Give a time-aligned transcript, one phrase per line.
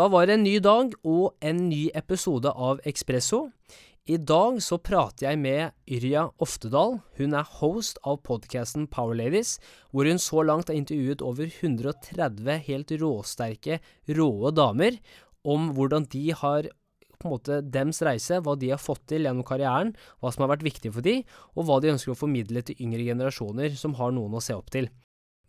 [0.00, 3.50] Da var det en ny dag og en ny episode av Ekspresso.
[4.08, 6.94] I dag så prater jeg med Yrja Oftedal.
[7.18, 9.58] Hun er host av podkasten Power Ladies,
[9.92, 13.76] hvor hun så langt har intervjuet over 130 helt råsterke,
[14.08, 14.96] råe damer
[15.44, 16.70] om hvordan de har
[17.18, 19.92] på en måte dems reise, hva de har fått til gjennom karrieren,
[20.24, 21.18] hva som har vært viktig for de,
[21.52, 24.72] og hva de ønsker å formidle til yngre generasjoner som har noen å se opp
[24.72, 24.88] til.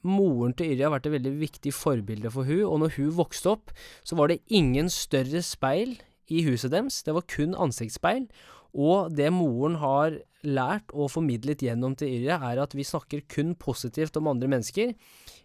[0.08, 3.54] Moren til Yrja har vært et veldig viktig forbilde for hun, og når hun vokste
[3.54, 6.00] opp, så var det ingen større speil
[6.32, 8.28] i huset deres, det var kun ansiktsspeil.
[8.72, 10.16] Og det moren har
[10.48, 14.94] lært og formidlet gjennom til Yrja, er at vi snakker kun positivt om andre mennesker.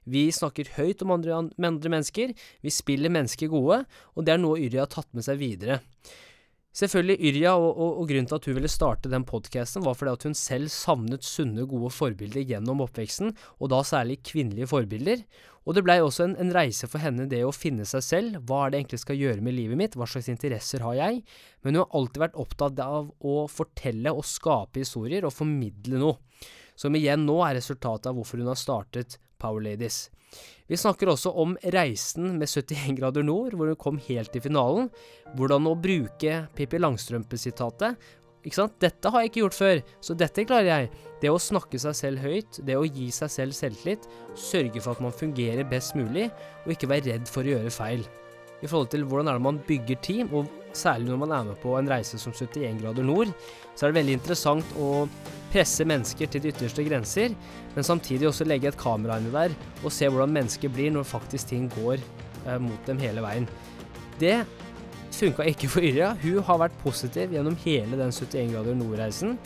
[0.07, 2.33] Vi snakker høyt om andre, andre mennesker,
[2.63, 3.83] vi spiller mennesker gode,
[4.15, 5.81] og det er noe Yrja har tatt med seg videre.
[6.77, 10.13] Selvfølgelig Yrja, og, og, og, grunnen til at hun ville starte den podkasten, var fordi
[10.13, 15.23] at hun selv savnet sunne, gode forbilder gjennom oppveksten, og da særlig kvinnelige forbilder.
[15.65, 18.37] Og det blei også en, en, reise for henne, det å finne seg selv.
[18.47, 19.97] Hva er det egentlig skal gjøre med livet mitt?
[19.97, 21.23] Hva slags interesser har jeg?
[21.65, 26.21] Men hun har alltid vært opptatt av å fortelle og skape historier, og formidle noe.
[26.77, 30.07] Som igjen nå er resultatet av hvorfor hun har startet Power Ladies.
[30.67, 34.91] Vi snakker også om reisen med 71 grader nord, hvor hun kom helt til finalen.
[35.39, 38.01] Hvordan å bruke Pippi Langstrømpe-sitatet.
[38.47, 38.77] Ikke sant?
[38.83, 40.91] Dette har jeg ikke gjort før, så dette klarer jeg.
[41.23, 44.07] Det å snakke seg selv høyt, det å gi seg selv selvtillit,
[44.39, 46.29] sørge for at man fungerer best mulig,
[46.65, 48.07] og ikke være redd for å gjøre feil.
[48.67, 51.59] I forhold til hvordan er det man bygger team, og særlig når man er med
[51.63, 53.31] på en reise som 71 grader nord,
[53.77, 55.07] så er det veldig interessant å
[55.53, 57.37] presse mennesker til de ytterste grenser,
[57.77, 61.53] men samtidig også legge et kamera inni der og se hvordan mennesker blir når faktisk
[61.53, 63.47] ting går eh, mot dem hele veien.
[64.21, 64.41] Det
[65.17, 66.13] funka ikke for Yrja.
[66.21, 69.37] Hun har vært positiv gjennom hele den 71 grader nord-reisen.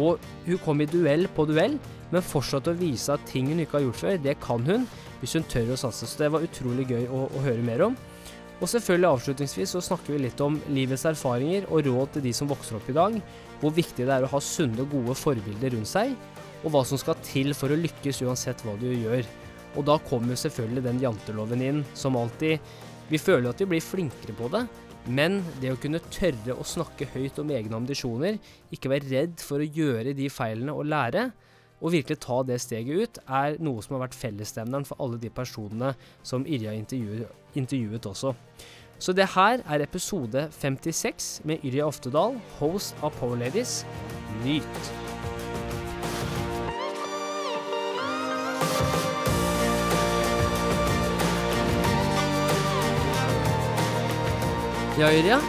[0.00, 1.76] Og hun kom i duell på duell,
[2.10, 4.86] men fortsatte å vise at ting hun ikke har gjort før, det kan hun
[5.20, 6.08] hvis hun tør å satse.
[6.08, 7.98] Så det var utrolig gøy å, å høre mer om.
[8.60, 12.50] Og selvfølgelig avslutningsvis så snakker vi litt om livets erfaringer og råd til de som
[12.50, 13.16] vokser opp i dag,
[13.62, 16.12] hvor viktig det er å ha sunne, og gode forbilder rundt seg,
[16.60, 19.24] og hva som skal til for å lykkes uansett hva du gjør.
[19.80, 22.60] Og da kommer selvfølgelig den janteloven inn, som alltid.
[23.08, 24.66] Vi føler at vi blir flinkere på det,
[25.08, 28.36] men det å kunne tørre å snakke høyt om egne ambisjoner,
[28.68, 31.30] ikke være redd for å gjøre de feilene og lære,
[31.80, 35.32] og virkelig ta det steget ut, er noe som har vært fellesnevneren for alle de
[35.32, 38.34] personene som Irja intervjuet, intervjuet også.
[39.00, 43.86] Så det her er episode 56 med Yrja Oftedal, host av Power Ladies.
[44.44, 44.92] Nyt!
[55.00, 55.40] Ja, Yrja?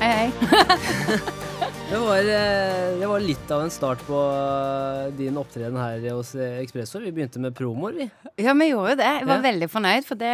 [0.00, 1.18] Hei, hei.
[1.86, 6.32] Det var, eh, det var, litt av en start på eh, din opptreden her hos
[6.34, 6.98] Ekspresso.
[6.98, 8.06] Vi begynte med promoer, vi.
[8.42, 9.12] Ja, vi gjorde det.
[9.20, 9.44] Jeg var ja.
[9.44, 10.08] veldig fornøyd.
[10.08, 10.32] For det,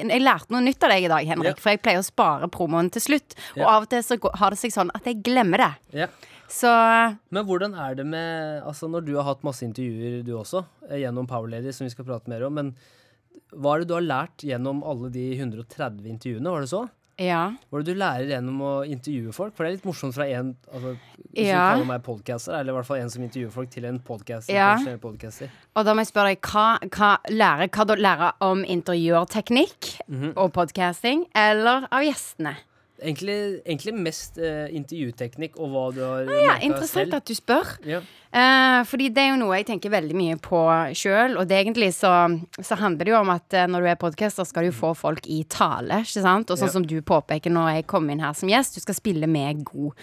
[0.00, 1.54] jeg lærte noe nytt av deg i dag, Henrik.
[1.54, 1.62] Ja.
[1.62, 3.38] For jeg pleier å spare promoen til slutt.
[3.60, 5.70] Og av og til så har det seg sånn at jeg glemmer det.
[6.02, 6.10] Ja.
[6.50, 6.70] Så
[7.30, 11.04] Men hvordan er det med Altså, når du har hatt masse intervjuer, du også, eh,
[11.04, 12.74] gjennom Power Lady, som vi skal prate mer om, men
[13.54, 16.88] hva er det du har lært gjennom alle de 130 intervjuene, var det så?
[17.20, 17.40] Ja.
[17.68, 19.52] Hva er du lærer gjennom å intervjue folk?
[19.56, 20.94] For det er litt morsomt fra en altså,
[21.34, 21.58] Hvis ja.
[21.58, 24.56] du kaller meg podcaster, eller i hvert fall en som intervjuer folk, til en podcaster.
[24.56, 24.72] Ja.
[25.76, 30.20] Og da må jeg spørre deg, hva, hva lærer hva du lærer om intervjuerteknikk mm
[30.20, 30.32] -hmm.
[30.36, 32.56] og podcasting, eller av gjestene?
[33.00, 37.76] Egentlig, egentlig mest uh, intervjuteknikk og hva du har ah, ja, Interessant at du spør.
[37.88, 38.02] Ja.
[38.30, 40.60] Uh, fordi det er jo noe jeg tenker veldig mye på
[40.96, 41.38] sjøl.
[41.40, 42.12] Og det egentlig så,
[42.60, 45.26] så, handler det jo om at uh, når du er podcaster, skal du få folk
[45.26, 46.02] i tale.
[46.04, 46.52] ikke sant?
[46.52, 46.76] Og sånn ja.
[46.76, 49.96] som du påpeker når jeg kom inn her som gjest, du skal spille meg god.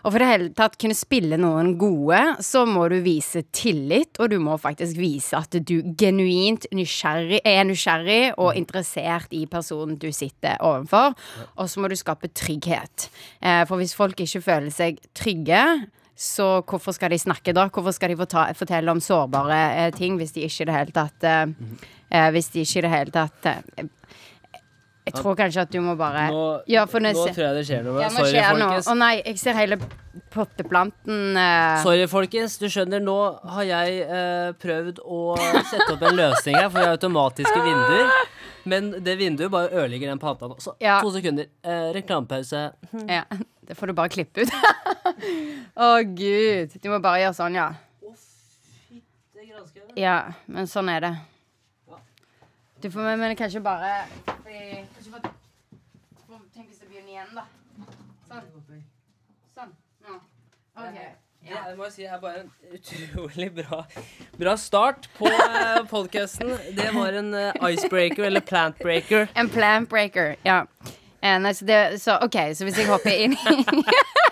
[0.00, 4.30] Og for det hele tatt kunne spille noen gode, så må du vise tillit, og
[4.32, 8.60] du må faktisk vise at du genuint nysgjerrig, er nysgjerrig og mm.
[8.62, 11.16] interessert i personen du sitter overfor.
[11.56, 13.08] Og så må du skape trygghet.
[13.40, 15.62] Eh, for hvis folk ikke føler seg trygge,
[16.20, 17.68] så hvorfor skal de snakke da?
[17.72, 18.18] Hvorfor skal de
[18.58, 22.64] fortelle om sårbare eh, ting hvis de ikke i det hele tatt eh, Hvis de
[22.66, 23.46] ikke i det hele tatt
[25.10, 27.98] jeg tror kanskje at du må bare Nå, ja, nå tror jeg det skjer noe.
[28.02, 28.90] Ja, Sorry, folkens.
[28.90, 29.78] Å nei, jeg ser hele
[30.30, 31.80] potteplanten uh...
[31.82, 32.56] Sorry, folkens.
[32.62, 33.16] Du skjønner, nå
[33.56, 38.12] har jeg uh, prøvd å sette opp en løsning her, for jeg har automatiske vinduer.
[38.70, 40.58] Men det vinduet bare ødelegger den planta nå.
[40.62, 41.00] Så ja.
[41.02, 41.50] to sekunder.
[41.66, 42.68] Uh, reklamepause.
[42.92, 43.06] Hm.
[43.10, 43.24] Ja.
[43.66, 44.54] Det får du bare klippe ut.
[45.80, 46.78] Å, oh, gud.
[46.82, 47.72] Du må bare gjøre sånn, ja.
[48.06, 48.14] Å,
[48.86, 49.90] fytte granske.
[49.98, 51.14] Ja, men sånn er det.
[52.80, 55.20] Du får med, men kanskje bare fordi, Kanskje for,
[56.26, 57.44] for, Tenk hvis det begynner igjen, da.
[58.30, 58.46] Sånn.
[59.58, 59.74] Sånn.
[60.06, 60.14] Nå.
[60.88, 61.00] OK.
[61.48, 61.62] Ja.
[61.70, 63.80] Det må jeg si er bare en utrolig bra,
[64.38, 66.52] bra start på uh, podkasten.
[66.76, 69.30] Det var en uh, icebreaker, eller plantbreaker.
[69.40, 70.64] En plantbreaker, ja.
[71.22, 73.56] Eh, nei, så, det, så OK, så hvis jeg hopper inn i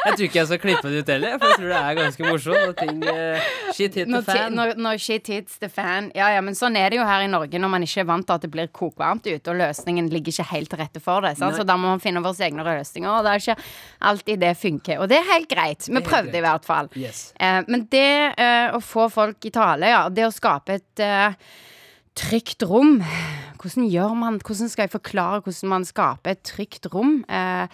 [0.00, 2.26] Jeg tror ikke jeg skal klippe det ut heller, for jeg tror det er ganske
[2.26, 2.60] morsomt.
[2.60, 4.56] Når ting uh, Shit hit the fan.
[4.56, 6.10] når, når shit hits the fan.
[6.16, 8.26] Ja, ja, men sånn er det jo her i Norge når man ikke er vant
[8.28, 11.36] til at det blir kokvarmt ute, og løsningen ligger ikke helt til rette for det.
[11.40, 13.72] Så da må man finne våre egne løsninger, og det er ikke
[14.10, 15.00] alltid det funker.
[15.00, 15.90] Og det er helt greit.
[15.90, 16.90] Vi prøvde i hvert fall.
[16.98, 17.30] Yes.
[17.40, 21.08] Uh, men det uh, å få folk i tale, ja, det å skape et
[22.18, 23.00] trygt rom
[23.60, 27.66] Hvordan gjør man Hvordan skal jeg forklare hvordan man skaper et trygt rom, eh,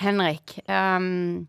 [0.00, 0.58] Henrik?
[0.68, 1.46] Um,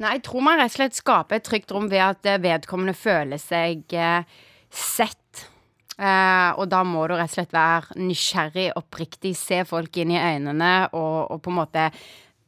[0.00, 2.96] Nei, jeg tror man rett og slett skaper et trygt rom ved at eh, vedkommende
[2.96, 4.38] føler seg eh,
[4.72, 5.44] sett.
[6.00, 10.20] Eh, og da må du rett og slett være nysgjerrig, oppriktig, se folk inn i
[10.20, 11.88] øynene og, og på en måte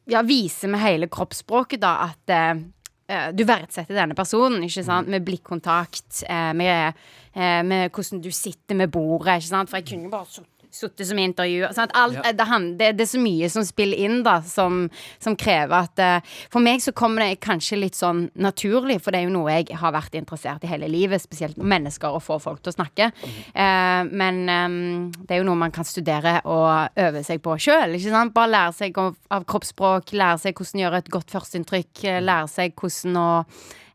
[0.09, 2.63] ja, vise med hele kroppsspråket da at eh,
[3.07, 5.11] eh, du verdsetter denne personen, ikke sant?
[5.11, 9.71] Med blikkontakt, eh, med, med hvordan du sitter med bordet, ikke sant?
[9.71, 11.67] For jeg kunne jo bare sittet sittet som intervju.
[11.75, 11.91] Sant?
[11.93, 12.31] Alt, Ja.
[12.31, 12.45] det,
[12.79, 14.89] det, det er så mye som spiller inn, da, som,
[15.19, 19.21] som krever at uh, For meg så kommer det kanskje litt sånn naturlig, for det
[19.21, 22.63] er jo noe jeg har vært interessert i hele livet, spesielt mennesker, å få folk
[22.63, 23.11] til å snakke.
[23.53, 27.97] Uh, men um, det er jo noe man kan studere og øve seg på sjøl.
[28.33, 32.49] Bare lære seg av, av kroppsspråk, lære seg hvordan gjøre et godt førsteinntrykk, eh, lære
[32.51, 33.29] seg hvordan å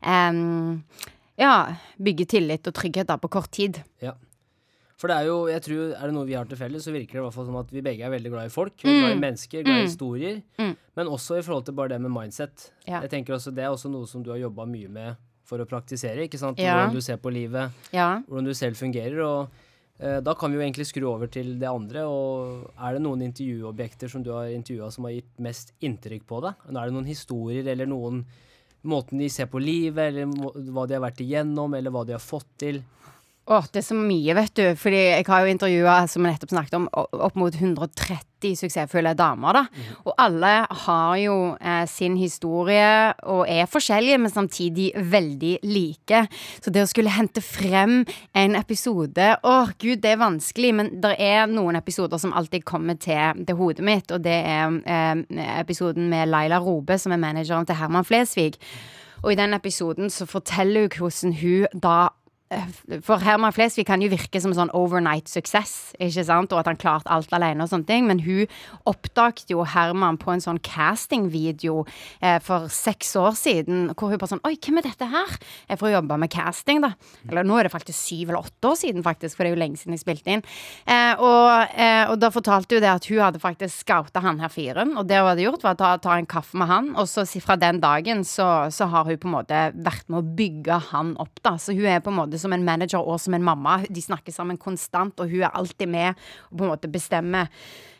[0.06, 0.82] um,
[1.38, 1.54] ja,
[2.02, 3.82] bygge tillit og trygghet da på kort tid.
[4.04, 4.14] Ja.
[4.98, 7.12] For det er jo, jeg tror, er det noe vi har til felles, så virker
[7.14, 8.74] det i hvert fall som at vi begge er veldig glad i folk.
[8.82, 10.40] Er glad i mennesker, glad i historier.
[10.58, 10.72] Mm.
[10.98, 12.64] Men også i forhold til bare det med mindset.
[12.88, 12.98] Ja.
[13.04, 15.14] Jeg tenker også Det er også noe som du har jobba mye med
[15.46, 16.26] for å praktisere.
[16.26, 16.58] ikke sant?
[16.58, 16.74] Ja.
[16.74, 18.20] Hvordan du ser på livet, Ja.
[18.26, 19.22] hvordan du selv fungerer.
[19.22, 19.48] og
[20.00, 22.02] eh, da kan vi jo egentlig skru over til det andre.
[22.04, 26.42] og Er det noen intervjuobjekter som du har intervjua som har gitt mest inntrykk på
[26.42, 26.54] deg?
[26.68, 28.24] Er det noen historier eller noen
[28.84, 30.26] måten de ser på livet, eller
[30.72, 32.82] hva de har vært igjennom, eller hva de har fått til?
[33.48, 34.64] Åh, det er så mye, vet du.
[34.76, 39.56] Fordi jeg har jo intervjua, som vi nettopp snakket om, opp mot 130 suksessfulle damer,
[39.56, 39.86] da.
[40.04, 40.50] Og alle
[40.82, 46.20] har jo eh, sin historie og er forskjellige, men samtidig veldig like.
[46.60, 48.02] Så det å skulle hente frem
[48.36, 53.00] en episode Åh, gud, det er vanskelig, men det er noen episoder som alltid kommer
[53.00, 55.24] til, til hodet mitt, og det er eh,
[55.56, 58.58] episoden med Laila Robe, som er manageren til Herman Flesvig.
[59.24, 61.98] Og i den episoden så forteller hun hvordan hun da
[63.04, 66.52] for Herman Flesvig kan jo virke som sånn overnight success, ikke sant?
[66.54, 68.06] Og at han klarte alt alene og sånne ting.
[68.08, 68.48] Men hun
[68.88, 71.82] oppdaget jo Herman på en sånn castingvideo
[72.22, 73.90] eh, for seks år siden.
[73.92, 75.34] Hvor hun bare sånn Oi, hvem er dette her?
[75.68, 76.94] Jeg får jobbe med casting, da.
[77.28, 79.62] Eller nå er det faktisk syv eller åtte år siden, faktisk, for det er jo
[79.64, 80.44] lenge siden jeg spilte inn.
[80.88, 84.52] Eh, og, eh, og da fortalte hun det at hun hadde faktisk scouta han her
[84.52, 84.96] fyren.
[84.96, 86.90] Og det hun hadde gjort, var å ta, ta en kaffe med han.
[86.96, 90.36] Og så fra den dagen så, så har hun på en måte vært med å
[90.38, 91.58] bygge han opp, da.
[91.60, 93.80] Så hun er på en måte som en manager og som en mamma.
[93.88, 96.18] De snakker sammen konstant, og hun er alltid med
[96.50, 97.52] og på en måte bestemmer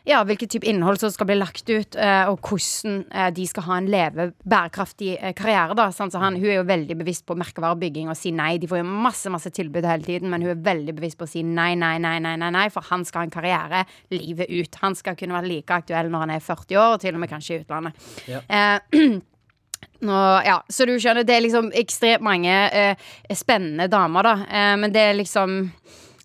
[0.07, 3.65] ja, hvilket type innhold som skal bli lagt ut, eh, og hvordan eh, de skal
[3.67, 5.75] ha en leve bærekraftig eh, karriere.
[5.77, 8.55] da, sånn, så han, Hun er jo veldig bevisst på merkevarebygging og si nei.
[8.61, 11.31] De får jo masse masse tilbud hele tiden, men hun er veldig bevisst på å
[11.31, 13.83] si nei, nei, nei, nei, nei, nei for han skal ha en karriere
[14.15, 14.79] livet ut.
[14.83, 17.33] Han skal kunne være like aktuell når han er 40 år, og til og med
[17.33, 18.07] kanskje i utlandet.
[18.29, 18.45] Ja.
[18.47, 19.19] Eh,
[19.99, 24.35] Nå, ja, så du skjønner, det er liksom ekstremt mange eh, spennende damer, da.
[24.47, 25.65] Eh, men det er liksom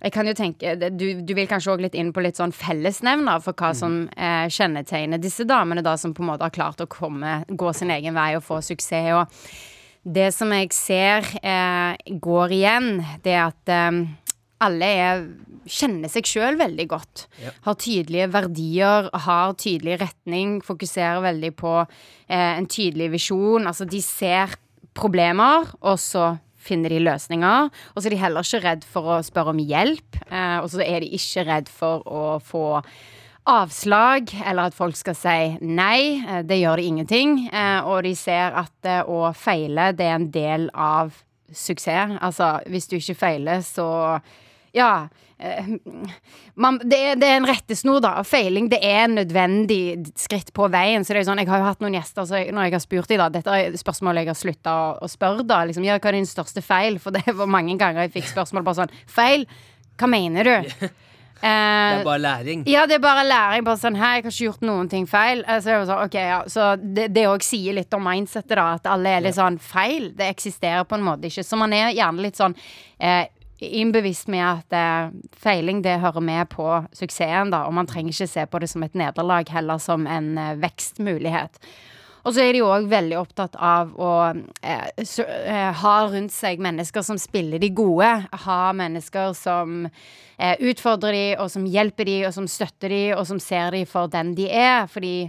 [0.04, 3.40] Jeg kan jo tenke Du, du vil kanskje òg litt inn på litt sånn fellesnevner
[3.42, 6.90] for hva som eh, kjennetegner disse damene, da, som på en måte har klart å
[6.90, 9.10] komme, gå sin egen vei og få suksess.
[9.16, 12.90] Og det som jeg ser eh, går igjen,
[13.24, 14.04] det er at eh,
[14.62, 15.24] alle er,
[15.66, 17.26] kjenner seg sjøl veldig godt.
[17.42, 17.50] Ja.
[17.66, 23.66] Har tydelige verdier, har tydelig retning, fokuserer veldig på eh, en tydelig visjon.
[23.66, 24.54] Altså, de ser
[24.94, 27.66] problemer, og så finner de løsninger.
[27.92, 30.80] Og så er de heller ikke redd for å spørre om hjelp, eh, og så
[30.84, 32.64] er de ikke redd for å få
[33.44, 36.22] avslag, eller at folk skal si nei.
[36.24, 37.48] Eh, Det gjør det ingenting.
[37.52, 41.12] Eh, Og de ser at eh, å feile, det er en del av
[41.52, 42.16] suksess.
[42.22, 44.20] Altså, hvis du ikke feiler, så
[44.74, 45.08] ja.
[45.38, 45.68] eh,
[46.54, 48.12] Man, det, er, det er en rettesnor, da.
[48.26, 49.80] Feiling det er en nødvendig
[50.18, 51.02] skritt på veien.
[51.06, 52.76] Så det er jo sånn, Jeg har jo hatt noen gjester så jeg, når jeg
[52.76, 55.62] har spurt dem, da Dette er spørsmålet jeg har slutta å, å spørre, da.
[55.70, 56.98] Liksom, ja, hva er din største feil?
[57.02, 59.46] For det var mange ganger jeg fikk spørsmål bare sånn Feil?
[59.98, 60.56] Hva mener du?
[61.44, 62.60] Det Eh, er bare læring.
[62.70, 63.64] ja, det er bare læring.
[63.66, 65.42] Bare sånn, Hei, jeg har ikke gjort noen ting feil.
[65.44, 66.38] Eh, Så, var sånn, ja.
[66.48, 68.64] så det, òg sier litt om mindsetet, da.
[68.78, 70.06] At alle er litt sånn feil.
[70.16, 71.44] Det eksisterer på en måte ikke.
[71.44, 72.54] Så man er gjerne litt sånn
[72.96, 73.26] eh,
[73.62, 77.64] innbevisst med at eh, feiling det hører med på suksessen, da.
[77.68, 81.60] Og man trenger ikke se på det som et nederlag, heller som en eh, vekstmulighet.
[82.24, 87.04] Og så er de òg veldig opptatt av å eh, eh, ha rundt seg mennesker
[87.04, 88.08] som spiller de gode.
[88.46, 93.26] Ha mennesker som eh, utfordrer de, og som hjelper de, og som støtter de, og
[93.28, 94.88] som ser de for den de er.
[94.88, 95.28] Fordi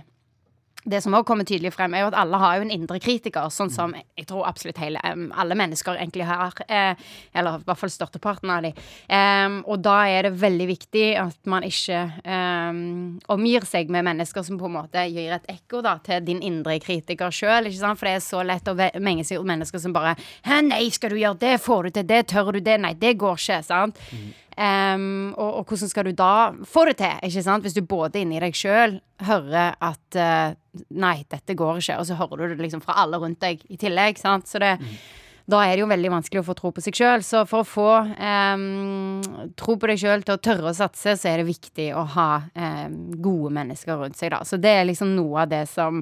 [0.85, 3.49] det som også kommer tydelig frem, er jo at alle har jo en indre kritiker,
[3.53, 6.53] sånn som jeg tror absolutt hele, alle mennesker egentlig har.
[6.69, 6.93] Eh,
[7.33, 9.57] eller i hvert fall størsteparten av dem.
[9.65, 14.59] Og da er det veldig viktig at man ikke um, omgir seg med mennesker som
[14.59, 17.69] på en måte gir et ekko da, til din indre kritiker sjøl.
[17.71, 20.15] For det er så lett å menge seg mennesker som bare
[20.45, 21.53] Hæ, nei, skal du gjøre det?
[21.63, 22.25] Får du til det?
[22.31, 22.77] Tør du det?
[22.81, 23.61] Nei, det går ikke.
[23.65, 23.99] sant?
[24.11, 24.33] Mm.
[24.55, 27.65] Um, og, og, hvordan skal du da få det til, ikke sant?
[27.65, 30.55] Hvis du både inni deg sjøl hører at uh,
[30.95, 33.77] Nei, dette går ikke, og så hører du det liksom fra alle rundt deg i
[33.79, 34.47] tillegg, sant.
[34.51, 34.97] Så det mm.
[35.45, 37.23] Da er det jo veldig vanskelig å få tro på seg sjøl.
[37.25, 41.29] Så for å få um, tro på deg sjøl til å tørre å satse, så
[41.29, 44.41] er det viktig å ha um, gode mennesker rundt seg, da.
[44.41, 46.01] Så det er liksom noe av det som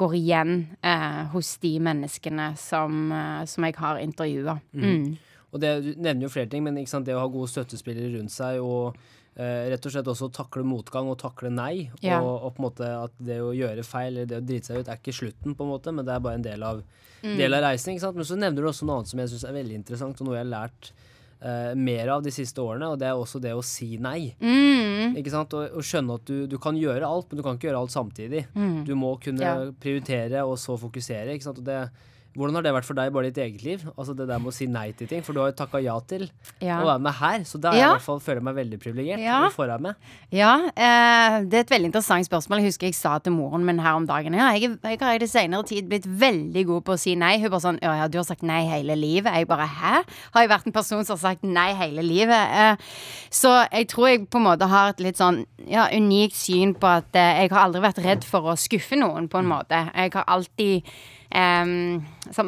[0.00, 4.58] går igjen uh, hos de menneskene som, uh, som jeg har intervjua.
[4.74, 4.90] Mm.
[4.90, 5.29] Mm.
[5.50, 8.60] Og det, Du nevner jo flere ting, men det å ha gode støttespillere rundt seg
[8.62, 8.96] og
[9.34, 12.20] eh, rett og slett også takle motgang og takle nei, ja.
[12.20, 14.80] og, og, på en måte at det å gjøre feil eller det å drite seg
[14.80, 16.82] ut er ikke slutten, på en måte, men det er bare en del av,
[17.22, 17.36] mm.
[17.38, 17.94] del av reisen.
[17.94, 18.18] ikke sant?
[18.20, 20.38] Men så nevner du også noe annet som jeg syns er veldig interessant, og noe
[20.38, 20.92] jeg har lært
[21.40, 24.34] Uh, mer av de siste årene, og det er også det å si nei.
[24.44, 25.14] Mm.
[25.16, 25.54] Ikke sant?
[25.56, 27.94] Og, og, skjønne at du, du, kan gjøre alt, men du kan ikke gjøre alt
[27.94, 28.42] samtidig.
[28.52, 28.82] Mm.
[28.84, 29.54] Du må kunne ja.
[29.80, 31.32] prioritere og så fokusere.
[31.32, 31.62] ikke sant?
[31.62, 31.78] Og det
[32.40, 33.82] hvordan har det vært for deg bare i ditt eget liv?
[33.92, 35.22] Altså Det der med å si nei til ting.
[35.26, 36.24] For du har jo takka ja til
[36.62, 36.78] ja.
[36.80, 37.44] å være med her.
[37.48, 37.90] Så da ja.
[37.90, 39.22] i hvert fall føler jeg meg veldig privilegert.
[39.24, 39.42] Ja.
[40.32, 42.62] Ja, eh, det er et veldig interessant spørsmål.
[42.62, 45.22] Jeg husker jeg sa til moren min her om dagen Ja, jeg, jeg har i
[45.22, 47.36] det senere tid blitt veldig god på å si nei.
[47.42, 49.36] Hun bare sånn Ja, ja, du har sagt nei hele livet.
[49.36, 49.94] Jeg bare Hæ?
[50.34, 52.56] Har jeg vært en person som har sagt nei hele livet?
[52.64, 52.90] Eh,
[53.30, 56.88] så jeg tror jeg på en måte har et litt sånn ja, unikt syn på
[56.88, 59.84] at eh, jeg har aldri vært redd for å skuffe noen, på en måte.
[59.94, 60.88] Jeg har alltid
[61.30, 62.00] Um,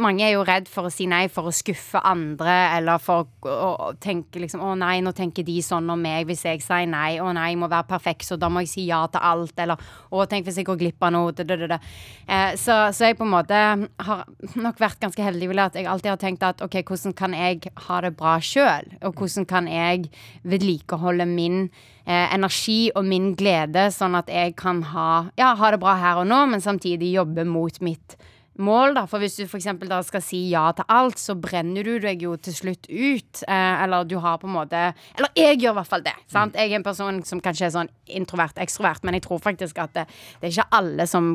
[0.02, 3.58] mange er jo redd for å si nei for å skuffe andre, eller for å,
[3.86, 7.20] å tenke liksom Å nei, nå tenker de sånn om meg hvis jeg sier nei.
[7.22, 9.54] Å nei, jeg må være perfekt, så da må jeg si ja til alt.
[9.62, 9.78] Eller
[10.10, 11.30] å, tenk hvis jeg går glipp av noe.
[11.32, 13.62] Uh, så, så, jeg på en måte
[14.08, 14.26] har
[14.58, 17.38] nok vært ganske heldig, vil jeg, at jeg alltid har tenkt at OK, hvordan kan
[17.38, 18.92] jeg ha det bra sjøl?
[19.06, 20.10] Og hvordan kan jeg
[20.42, 21.66] vedlikeholde min
[22.02, 26.18] Eh, energi og min glede, sånn at jeg kan ha, ja, ha det bra her
[26.18, 28.16] og nå, men samtidig jobbe mot mitt
[28.60, 29.04] mål, da.
[29.08, 29.68] For hvis du f.eks.
[30.08, 33.44] skal si ja til alt, så brenner du deg jo til slutt ut.
[33.46, 34.82] Eh, eller du har på en måte
[35.16, 36.16] Eller jeg gjør i hvert fall det.
[36.32, 36.58] Sant?
[36.58, 39.96] Jeg er en person som kanskje er sånn introvert, ekstrovert, men jeg tror faktisk at
[39.96, 40.06] det,
[40.40, 41.34] det er ikke alle som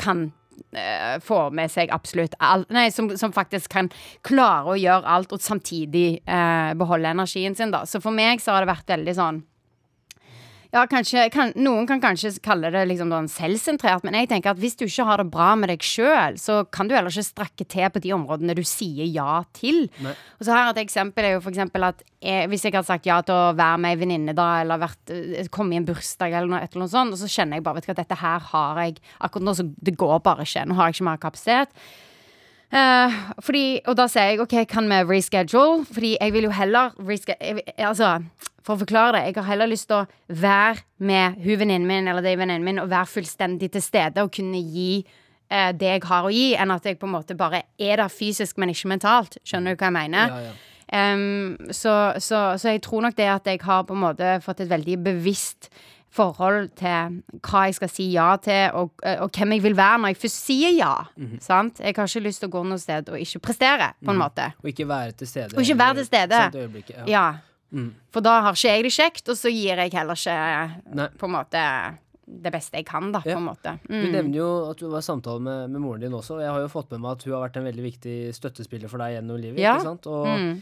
[0.00, 0.26] kan
[0.74, 3.90] eh, få med seg absolutt alt Nei, som, som, faktisk kan
[4.26, 7.84] klare å gjøre alt og samtidig eh, beholde energien sin, da.
[7.86, 9.42] Så for meg så har det vært veldig sånn
[10.74, 14.74] ja, kanskje, kan, Noen kan kanskje kalle det liksom selvsentrert, men jeg tenker at hvis
[14.80, 17.92] du ikke har det bra med deg sjøl, så kan du heller ikke strakke til
[17.94, 19.84] på de områdene du sier ja til.
[20.02, 20.16] Nei.
[20.40, 23.06] Og så her Et eksempel er jo for eksempel at jeg, hvis jeg hadde sagt
[23.06, 26.32] ja til å være med ei venninne da, eller vært, eh, komme i en bursdag
[26.32, 28.48] eller noe, eller noe sånt, og så kjenner jeg bare vet du hva, dette her
[28.50, 30.64] har jeg akkurat nå, så det går bare ikke.
[30.66, 31.86] Nå har jeg ikke mer kapasitet.
[32.74, 33.12] Uh,
[33.44, 35.84] fordi, og da sier jeg OK, kan vi reschedule?
[35.86, 38.16] Fordi jeg vil jo heller reschedule Altså,
[38.64, 42.08] for å forklare det, jeg har heller lyst til å være med hun venninnen min
[42.08, 45.04] eller de venninnen min og være fullstendig til stede og kunne gi
[45.52, 48.12] eh, det jeg har å gi, enn at jeg på en måte bare er der
[48.12, 49.36] fysisk, men ikke mentalt.
[49.44, 50.32] Skjønner du hva jeg mener?
[50.32, 50.54] Ja, ja.
[50.94, 54.60] Um, så, så, så, jeg tror nok det at jeg har på en måte fått
[54.62, 55.70] et veldig bevisst
[56.14, 60.12] forhold til hva jeg skal si ja til, og, og hvem jeg vil være når
[60.12, 60.92] jeg først sier ja.
[61.16, 61.40] Mm -hmm.
[61.40, 61.80] Sant?
[61.80, 64.22] Jeg har ikke lyst til å gå noe sted og ikke prestere, på en mm.
[64.22, 64.52] måte.
[64.62, 65.56] Og ikke være til stede.
[65.56, 66.36] Og ikke være til stede.
[66.90, 67.04] Ja.
[67.06, 67.32] ja.
[67.74, 67.90] Mm.
[68.14, 71.10] For da har ikke jeg det kjekt, og så gir jeg heller ikke Nei.
[71.18, 71.62] på en måte
[72.24, 73.34] det beste jeg kan, da, ja.
[73.36, 73.74] på en måte.
[73.84, 73.98] Mm.
[74.00, 76.38] Du nevner jo at du var i samtale med, med, moren din også.
[76.38, 78.92] og Jeg har jo fått med meg at hun har vært en veldig viktig støttespiller
[78.92, 79.60] for deg gjennom livet.
[79.60, 79.74] Ja.
[79.76, 80.08] ikke sant?
[80.08, 80.54] Og, mm.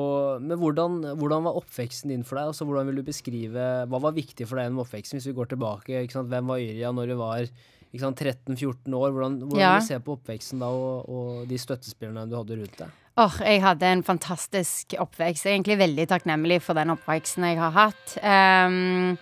[0.00, 2.54] og, men hvordan, hvordan, var oppveksten din for deg?
[2.54, 5.52] Altså, hvordan vil du beskrive Hva var viktig for deg gjennom oppveksten, hvis vi går
[5.52, 6.00] tilbake?
[6.06, 6.32] ikke sant?
[6.32, 7.52] Hvem var Yrja når du var
[7.92, 9.12] 13-14 år?
[9.12, 9.74] Hvordan, hvordan ja.
[9.76, 12.96] vil du se på oppveksten da, og, og de støttespillerne du hadde rundt deg?
[13.20, 15.44] Oh, jeg hadde en fantastisk oppvekst.
[15.44, 18.14] Jeg er egentlig veldig takknemlig for den oppveksten jeg har hatt.
[18.24, 19.18] Um,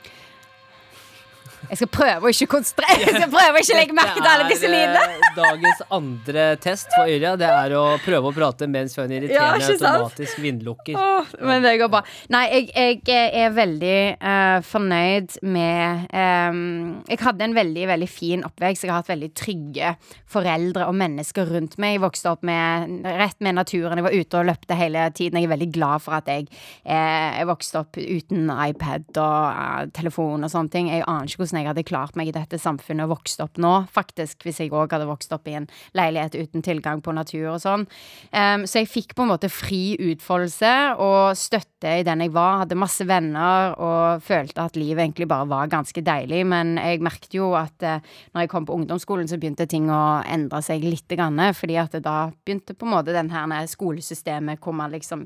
[1.67, 4.47] jeg skal prøve å ikke konsentrere Jeg skal prøve å ikke legge merke til alle
[4.49, 5.17] disse lydene.
[5.19, 9.67] Eh, dagens andre test for Yrja Det er å prøve å prate mens hun irriterende
[9.67, 10.99] ja, automatisk vindlukker.
[10.99, 12.03] Oh, men det går bra.
[12.35, 16.62] Nei, jeg, jeg er veldig uh, fornøyd med um,
[17.09, 18.87] Jeg hadde en veldig, veldig fin oppvekst.
[18.87, 19.93] Jeg har hatt veldig trygge
[20.31, 21.97] foreldre og mennesker rundt meg.
[21.97, 23.99] Jeg vokste opp med, rett med naturen.
[23.99, 25.41] Jeg var ute og løpte hele tiden.
[25.41, 26.49] Jeg er veldig glad for at jeg,
[26.87, 30.93] uh, jeg vokste opp uten iPad og uh, telefon og sånne ting.
[30.93, 33.59] Jeg aner ikke hvordan hvordan jeg hadde klart meg i dette samfunnet og vokst opp
[33.59, 37.55] nå, faktisk, hvis jeg òg hadde vokst opp i en leilighet uten tilgang på natur
[37.55, 37.87] og sånn.
[38.33, 42.63] Um, så jeg fikk på en måte fri utfoldelse og støtte i den jeg var.
[42.63, 46.43] Hadde masse venner og følte at livet egentlig bare var ganske deilig.
[46.49, 48.03] Men jeg merket jo at eh,
[48.35, 51.07] når jeg kom på ungdomsskolen, så begynte ting å endre seg litt.
[51.09, 55.25] Grann, fordi at da begynte på en måte den her skolesystemet hvor man liksom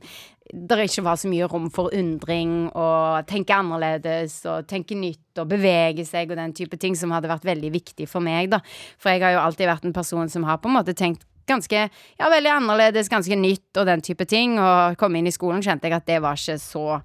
[0.53, 5.49] det ikke var så mye rom for undring og tenke annerledes og tenke nytt og
[5.49, 8.61] bevege seg og den type ting som hadde vært veldig viktig for meg, da.
[9.01, 11.87] For jeg har jo alltid vært en person som har på en måte tenkt ganske
[11.89, 14.59] ja, veldig annerledes, ganske nytt og den type ting.
[14.63, 17.01] Og kom inn i skolen kjente jeg at det var ikke så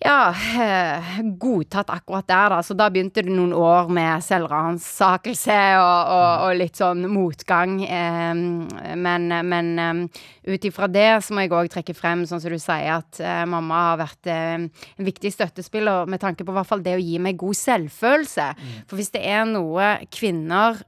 [0.00, 2.62] ja, eh, godtatt akkurat der, da.
[2.62, 7.76] Så da begynte det noen år med selvransakelse og, og, og, litt sånn motgang.
[7.84, 10.22] Men, men eh,
[10.54, 13.44] ut ifra det så må jeg òg trekke frem, sånn som du sier, at eh,
[13.44, 14.70] mamma har vært en
[15.04, 18.48] viktig støttespiller med tanke på hvert fall det å gi meg god selvfølelse.
[18.56, 18.72] Mm.
[18.88, 20.80] For hvis det er noe kvinner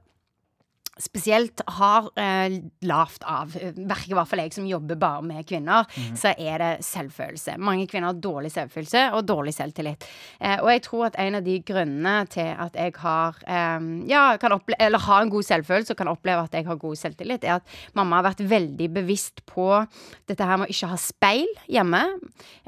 [1.01, 6.17] spesielt har eh, lavt av, i hvert fall jeg som jobber bare med kvinner, mm.
[6.19, 7.55] så er det selvfølelse.
[7.57, 10.05] Mange kvinner har dårlig selvfølelse og dårlig selvtillit.
[10.39, 14.25] Eh, og jeg tror at en av de grunnene til at jeg har eh, ja,
[14.41, 17.57] kan eller har en god selvfølelse og kan oppleve at jeg har god selvtillit, er
[17.57, 19.67] at mamma har vært veldig bevisst på
[20.29, 22.03] dette her med å ikke ha speil hjemme.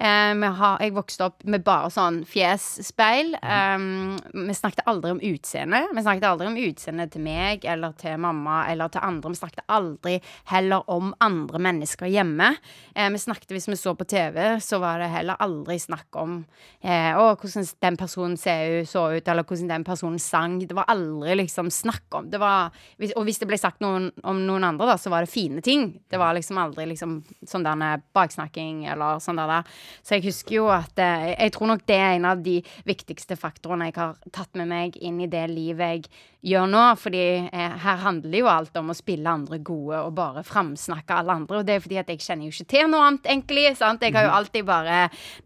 [0.01, 3.35] Eh, har, jeg vokste opp med bare sånn fjesspeil.
[3.45, 4.17] Mm.
[4.47, 5.83] vi snakket aldri om utseende.
[5.93, 9.31] Vi snakket aldri om utseendet til meg eller til mamma eller til andre.
[9.33, 10.17] Vi snakket aldri
[10.51, 12.53] heller om andre mennesker hjemme.
[12.95, 16.37] Eh, vi snakket Hvis vi så på TV, så var det heller aldri snakk om
[16.81, 20.59] eh, å, hvordan den personen ut, så ut, eller hvordan den personen sang.
[20.59, 22.29] Det var aldri liksom snakk om.
[22.29, 22.73] Det var,
[23.15, 25.87] og hvis det ble sagt noen, om noen andre, da, så var det fine ting.
[26.09, 29.65] Det var liksom aldri liksom sånn der baksnakking eller sånn der.
[30.05, 33.37] Så jeg husker jo at eh, Jeg tror nok det er en av de viktigste
[33.39, 36.05] faktorene jeg har tatt med meg inn i det livet jeg
[36.51, 36.83] gjør nå.
[37.01, 41.35] Fordi eh, her handler jo alt om å spille andre gode og bare framsnakke alle
[41.41, 41.59] andre.
[41.59, 43.65] Og det er fordi at jeg kjenner jo ikke til noe annet, egentlig.
[43.79, 44.03] sant?
[44.05, 44.37] Jeg har jo mhm.
[44.39, 44.99] alltid bare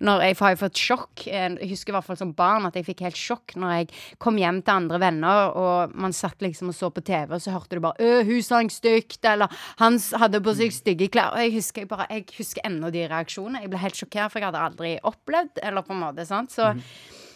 [0.06, 1.26] når Jeg har jo fått sjokk.
[1.26, 3.90] Jeg husker i hvert fall som barn at jeg fikk helt sjokk når jeg
[4.22, 7.54] kom hjem til andre venner, og man satt liksom og så på TV, og så
[7.56, 9.48] hørte du bare 'Ø, hun sang stygt', eller
[9.80, 11.34] 'Han hadde på seg stygge klær'.
[11.34, 13.62] Og jeg husker jeg bare Jeg husker ennå de reaksjonene.
[13.62, 16.52] Jeg ble helt sjokkert, for jeg hadde aldri opplevd, eller på en måte, sant.
[16.52, 16.82] Så, mm.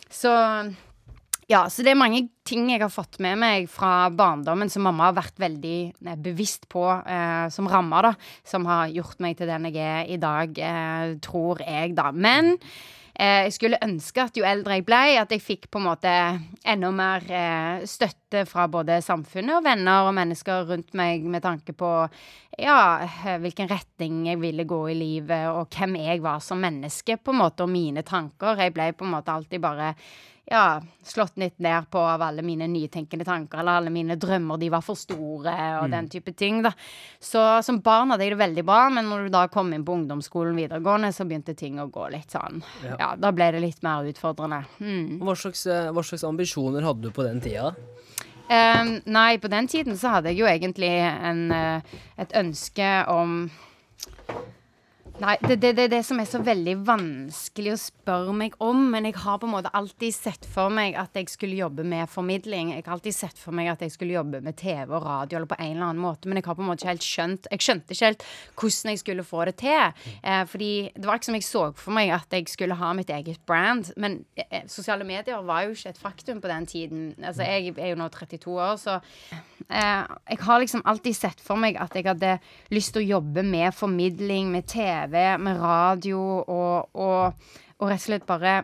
[0.10, 0.34] så
[1.52, 5.10] ja, så det er mange ting jeg har fått med meg fra barndommen som mamma
[5.10, 8.14] har vært veldig eh, bevisst på eh, som rammer, da.
[8.48, 12.12] Som har gjort meg til den jeg er i dag, eh, tror jeg, da.
[12.16, 15.88] Men eh, jeg skulle ønske at jo eldre jeg ble, at jeg fikk på en
[15.90, 16.16] måte
[16.64, 21.76] enda mer eh, støtte fra både samfunnet og venner og mennesker rundt meg med tanke
[21.76, 21.94] på
[22.62, 22.80] ja,
[23.42, 27.42] hvilken retning jeg ville gå i livet, og hvem jeg var som menneske, på en
[27.42, 28.62] måte, og mine tanker.
[28.62, 29.96] Jeg ble på en måte alltid bare
[30.46, 34.70] ja, slått litt ned på av alle mine nytenkende tanker, eller alle mine drømmer, de
[34.74, 35.94] var for store, og mm.
[35.94, 36.74] den type ting, da.
[37.24, 39.96] Så som barn hadde jeg det veldig bra, men når du da kom inn på
[39.96, 43.84] ungdomsskolen videregående, så begynte ting å gå litt sånn Ja, ja da ble det litt
[43.86, 44.64] mer utfordrende.
[44.84, 45.22] Mm.
[45.24, 47.72] Hva, slags, eh, hva, slags, ambisjoner hadde du på den tida?
[48.44, 53.46] Um, nei, på den tiden så hadde jeg jo egentlig en, eh, et ønske om
[55.22, 58.80] Nei, det er det, det, det, som er så veldig vanskelig å spørre meg om.
[58.90, 62.10] Men jeg har på en måte alltid sett for meg at jeg skulle jobbe med
[62.10, 62.72] formidling.
[62.74, 65.52] Jeg har alltid sett for meg at jeg skulle jobbe med TV og radio eller
[65.52, 66.26] på en eller annen måte.
[66.26, 68.26] Men jeg har på en måte ikke helt skjønt Jeg skjønte ikke helt
[68.58, 70.02] hvordan jeg skulle få det til.
[70.24, 73.14] Eh, fordi det var ikke som jeg så for meg at jeg skulle ha mitt
[73.14, 73.94] eget brand.
[73.94, 77.06] Men eh, eh sosiale medier var jo ikke et faktum på den tiden.
[77.22, 78.98] Altså, jeg er jo nå 32 år, så
[79.70, 80.02] eh,
[80.34, 82.40] jeg har liksom alltid sett for meg at jeg hadde
[82.74, 88.02] lyst til å jobbe med formidling, med TV TV, med radio, og, og, og rett
[88.02, 88.62] og slett bare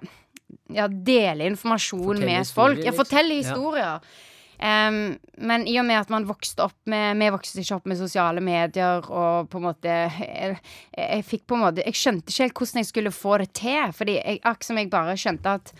[0.73, 2.81] ja, dele informasjon fortelle med folk.
[2.85, 3.59] Ja, fortelle liksom.
[3.59, 3.85] historier.
[3.85, 4.25] Ja.
[4.59, 7.95] Um, men i og med at man vokste opp med Vi vokste ikke opp med
[7.95, 10.57] sosiale medier og på en måte Jeg,
[10.97, 13.93] jeg fikk på en måte Jeg skjønte ikke helt hvordan jeg skulle få det til.
[13.95, 15.71] Fordi jeg, akkurat som jeg bare skjønte at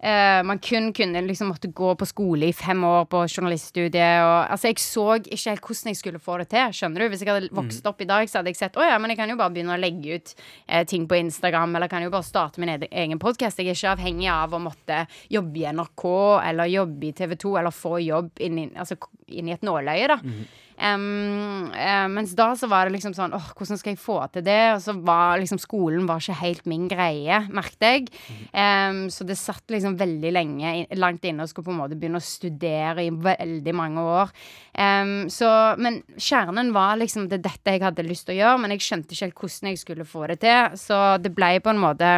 [0.00, 4.22] Uh, man kun kunne liksom måtte gå på skole i fem år på journaliststudiet.
[4.24, 6.72] Og, altså, jeg så ikke helt hvordan jeg skulle få det til.
[6.78, 7.08] Skjønner du?
[7.12, 7.90] Hvis jeg hadde vokst mm.
[7.90, 9.76] opp i dag, så hadde jeg sett å ja, men jeg kan jo bare begynne
[9.76, 13.60] å legge ut uh, ting på Instagram, eller kan jo bare starte min egen podkast.
[13.60, 16.06] Jeg er ikke avhengig av å måtte jobbe i NRK
[16.48, 18.96] eller jobbe i TV 2 eller få jobb inn i, altså,
[19.28, 20.20] inn i et nåløye, da.
[20.24, 20.42] Mm.
[20.80, 24.44] Um, uh, mens da så var det liksom sånn åh, hvordan skal jeg få til
[24.46, 24.60] det?
[24.72, 28.08] Og så var liksom skolen var ikke helt min greie, merket jeg.
[28.54, 32.22] Um, så det satt liksom veldig lenge langt inne og skulle på en måte begynne
[32.22, 34.34] å studere i veldig mange år.
[34.72, 38.76] Um, så, men kjernen var liksom det dette jeg hadde lyst til å gjøre, men
[38.76, 40.78] jeg skjønte ikke helt hvordan jeg skulle få det til.
[40.80, 42.14] Så det ble på en måte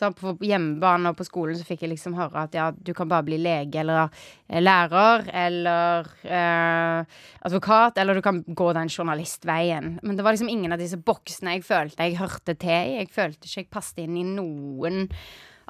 [0.00, 3.08] Så på hjemmebane og på skolen så fikk jeg liksom høre at ja, du kan
[3.10, 4.06] bare bli lege eller
[4.48, 9.98] eh, lærer eller eh, advokat, eller du kan gå den journalistveien.
[10.00, 12.96] Men det var liksom ingen av disse boksene jeg følte jeg hørte til i.
[13.02, 15.04] Jeg følte ikke jeg passet inn i noen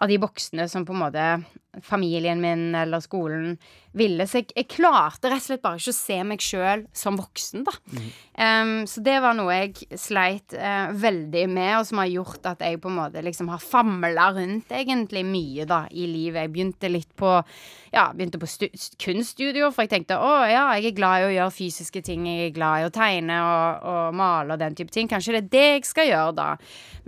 [0.00, 1.26] av de boksene som på en måte
[1.82, 3.54] familien min eller skolen
[3.96, 4.26] ville.
[4.26, 7.64] Så jeg, jeg klarte rett og slett bare ikke å se meg sjøl som voksen,
[7.66, 7.74] da.
[7.90, 8.08] Mm.
[8.40, 12.64] Um, så det var noe jeg sleit uh, veldig med, og som har gjort at
[12.64, 16.46] jeg på en måte liksom har famla rundt egentlig mye, da, i livet.
[16.46, 17.34] Jeg begynte litt på
[17.90, 18.46] ja, begynte på
[19.02, 22.28] kunststudio, for jeg tenkte å ja, jeg er glad i å gjøre fysiske ting.
[22.28, 25.10] Jeg er glad i å tegne og, og male og den type ting.
[25.10, 26.48] Kanskje det er det jeg skal gjøre, da.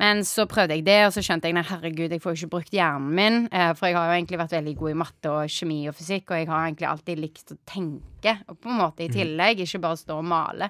[0.02, 2.54] Men så prøvde jeg det, og så skjønte jeg nei, herregud, jeg får jo ikke
[2.56, 3.38] brukt hjernen min.
[3.54, 5.96] Uh, for jeg har jo egentlig vært vært veldig god i matte og kjemi og
[5.96, 9.16] fysikk, og jeg har egentlig alltid likt å tenke, og på en måte i mhm.
[9.16, 10.68] tillegg, ikke bare stå og male.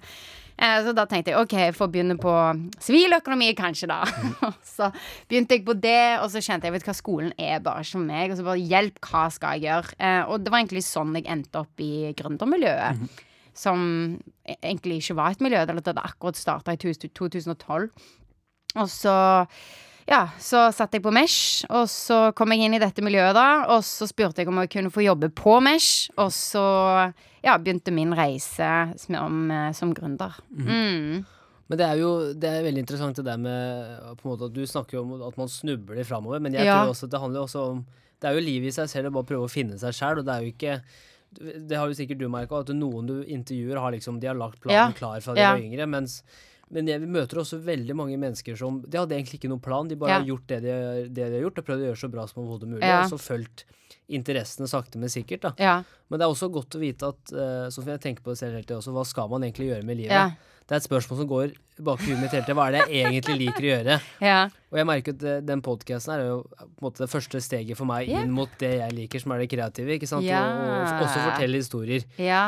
[0.56, 2.36] Eh, så da tenkte jeg OK, jeg får begynne på
[2.82, 4.00] siviløkonomi, kanskje, da.
[4.06, 4.54] Mhm.
[4.76, 4.92] så
[5.30, 8.06] begynte jeg på det, og så kjente jeg vet hva, skolen er bare ikke for
[8.06, 8.32] meg.
[8.32, 9.98] Og så bare hjelp, hva skal jeg gjøre?
[9.98, 12.98] Eh, og det var egentlig sånn jeg endte opp i gründermiljøet.
[12.98, 13.28] Mm -hmm.
[13.52, 13.80] Som
[14.48, 15.66] e-, egentlig ikke var et miljø.
[15.66, 17.90] Det hadde akkurat starta i 2012.
[18.76, 19.16] Og så
[20.08, 23.46] ja, så satt jeg på Mesh, og så kom jeg inn i dette miljøet da.
[23.74, 26.64] Og så spurte jeg om jeg kunne få jobbe på Mesh, og så
[27.42, 30.36] ja, begynte min reise som, om, som gründer.
[30.50, 30.66] Mm.
[30.66, 31.22] Mm.
[31.70, 34.52] Men det er jo det er veldig interessant det der med på en måte at
[34.52, 36.82] Du snakker om at man snubler framover, men jeg ja.
[36.82, 37.80] tror også at det handler også om
[38.20, 40.28] Det er jo livet i seg selv å bare prøve å finne seg sjæl, og
[40.28, 40.76] det er jo ikke
[41.40, 44.60] det har jo sikkert du merka, at noen du intervjuer, har liksom, de har lagt
[44.60, 44.96] planen ja.
[44.98, 45.54] klar fra de ja.
[45.54, 45.86] var yngre.
[45.88, 46.18] Mens
[46.72, 49.88] men jeg møter også veldig mange mennesker som De hadde egentlig ikke noen plan.
[49.90, 50.20] De bare ja.
[50.22, 52.40] har gjort det de, det de, har gjort, og prøvd å gjøre så bra som
[52.42, 52.86] overhodet mulig.
[52.88, 53.02] Ja.
[53.04, 53.66] Og så fulgt
[54.12, 55.44] interessene sakte, men sikkert.
[55.44, 55.52] da.
[55.60, 55.74] Ja.
[56.08, 58.56] Men det er også godt å vite at uh, som jeg tenker på det selv
[58.56, 60.48] hele tiden også, hva skal man egentlig gjøre med livet?
[60.62, 62.54] Det er et spørsmål som går bak huet mitt hele tida.
[62.56, 64.00] Hva er det jeg egentlig liker å gjøre?
[64.32, 64.42] Ja.
[64.72, 67.84] Og jeg merker at den podkasten er jo på en måte det første steget for
[67.90, 69.98] meg inn mot det jeg liker, som er det kreative.
[69.98, 70.24] ikke sant?
[70.24, 70.40] Ja.
[70.48, 72.06] Og, og, også fortelle historier.
[72.16, 72.44] Ja.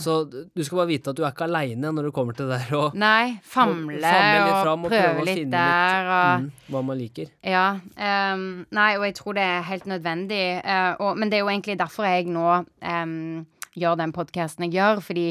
[0.00, 2.62] Så du skal bare vite at du er ikke aleine når du kommer til det
[2.62, 2.72] der.
[2.78, 6.08] Og, Nei, famle, og, famle og, og prøve litt der.
[6.14, 7.36] Og, mm, hva man liker.
[7.44, 7.66] Ja.
[7.98, 8.48] Um,
[8.80, 10.42] nei, og jeg tror det er helt nødvendig.
[10.64, 13.44] Uh, men det er jo egentlig derfor jeg nå um,
[13.80, 15.02] gjør den podkasten jeg gjør.
[15.04, 15.26] Fordi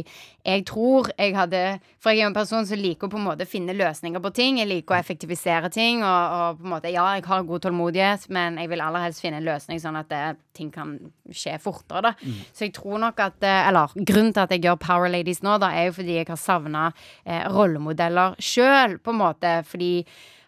[0.48, 1.62] jeg tror jeg hadde
[2.00, 4.32] For jeg er jo en person som liker å på en måte finne løsninger på
[4.36, 4.60] ting.
[4.62, 6.04] Jeg liker å effektivisere ting.
[6.06, 9.24] Og, og på en måte, ja, jeg har god tålmodighet, men jeg vil aller helst
[9.24, 10.24] finne en løsning sånn at det,
[10.58, 10.96] ting kan
[11.32, 12.10] skje fortere.
[12.10, 12.14] da.
[12.22, 12.40] Mm.
[12.54, 15.58] Så jeg tror nok at eh, Eller grunnen til at jeg gjør Power Ladies nå,
[15.62, 16.88] da, er jo fordi jeg har savna
[17.26, 19.54] eh, rollemodeller sjøl, på en måte.
[19.68, 19.92] Fordi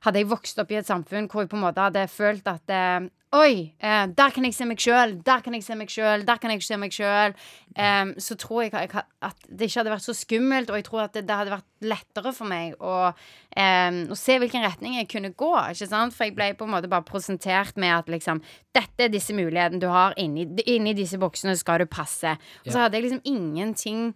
[0.06, 2.76] hadde jeg vokst opp i et samfunn hvor jeg på en måte hadde følt at
[2.76, 6.24] eh, Oi, eh, der kan jeg se meg sjøl, der kan jeg se meg sjøl,
[6.26, 7.36] der kan jeg se meg sjøl.
[7.78, 11.14] Um, så tror jeg at det ikke hadde vært så skummelt, og jeg tror at
[11.14, 15.30] det, det hadde vært lettere for meg å, um, å, se hvilken retning jeg kunne
[15.38, 15.52] gå.
[15.70, 16.18] ikke sant?
[16.18, 18.42] For jeg ble på en måte bare presentert med at liksom
[18.74, 20.18] Dette er disse mulighetene du har.
[20.18, 22.34] Inni, inni disse boksene skal du passe.
[22.66, 24.10] Og så hadde jeg liksom ingenting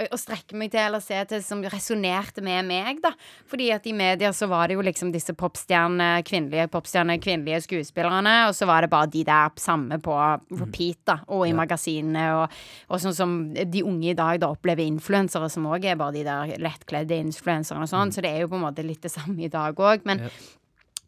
[0.00, 3.10] å strekke meg til eller se til som resonnerte med meg, da.
[3.50, 8.34] Fordi at i media så var det jo liksom disse popstjerne, kvinnelige popstjerne, kvinnelige skuespillerne,
[8.48, 10.14] og så var det bare de der samme på
[10.60, 11.58] repeat, da, og i ja.
[11.58, 16.00] magasinene, og, og, sånn som de unge i dag da opplever influensere, som òg er
[16.00, 18.16] bare de der lettkledde influenserne og sånn, mm.
[18.16, 20.32] så det er jo på en måte litt det samme i dag òg, men ja.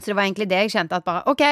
[0.02, 1.42] Så det var egentlig det jeg kjente, at bare OK,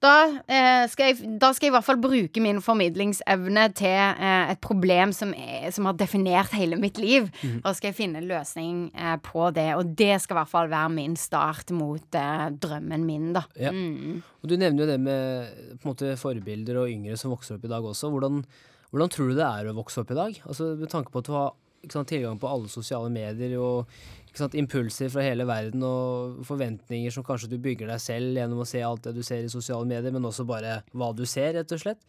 [0.00, 0.12] da,
[0.48, 4.60] eh, skal jeg, da, skal jeg, i hvert fall bruke min formidlingsevne til eh, et
[4.64, 7.28] problem som, er, som, har definert hele mitt liv.
[7.44, 7.58] Mm.
[7.60, 9.68] Og skal jeg finne en løsning eh, på det.
[9.76, 13.44] Og det skal i hvert fall være min start mot eh, drømmen min, da.
[13.60, 13.74] Ja.
[13.76, 14.22] Mm.
[14.40, 17.84] Og du nevner jo det med måte, forbilder og yngre som vokser opp i dag
[17.84, 18.08] også.
[18.14, 18.40] Hvordan,
[18.94, 20.40] hvordan tror du det er å vokse opp i dag?
[20.48, 21.52] Altså Med tanke på at du har
[21.88, 24.00] sant, tilgang på alle sosiale medier og
[24.36, 28.68] sant, impulser fra hele verden og forventninger som kanskje du bygger deg selv gjennom å
[28.68, 31.74] se alt det du ser i sosiale medier, men også bare hva du ser, rett
[31.76, 32.00] og slett.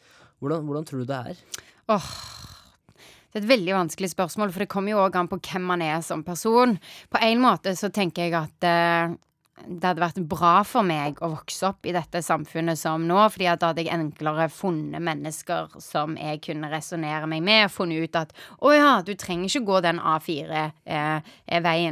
[0.41, 1.41] Hvordan, hvordan tror du det er?
[1.91, 2.11] Åh,
[3.31, 5.83] det er et veldig vanskelig spørsmål, for det kommer jo òg an på hvem man
[5.85, 6.77] er som person.
[7.11, 9.13] På en måte så tenker jeg at eh,
[9.67, 13.47] det hadde vært bra for meg å vokse opp i dette samfunnet som nå, fordi
[13.51, 18.07] at da hadde jeg enklere funnet mennesker som jeg kunne resonnere meg med, og funnet
[18.07, 20.73] ut at å ja, du trenger ikke gå den A4-veien.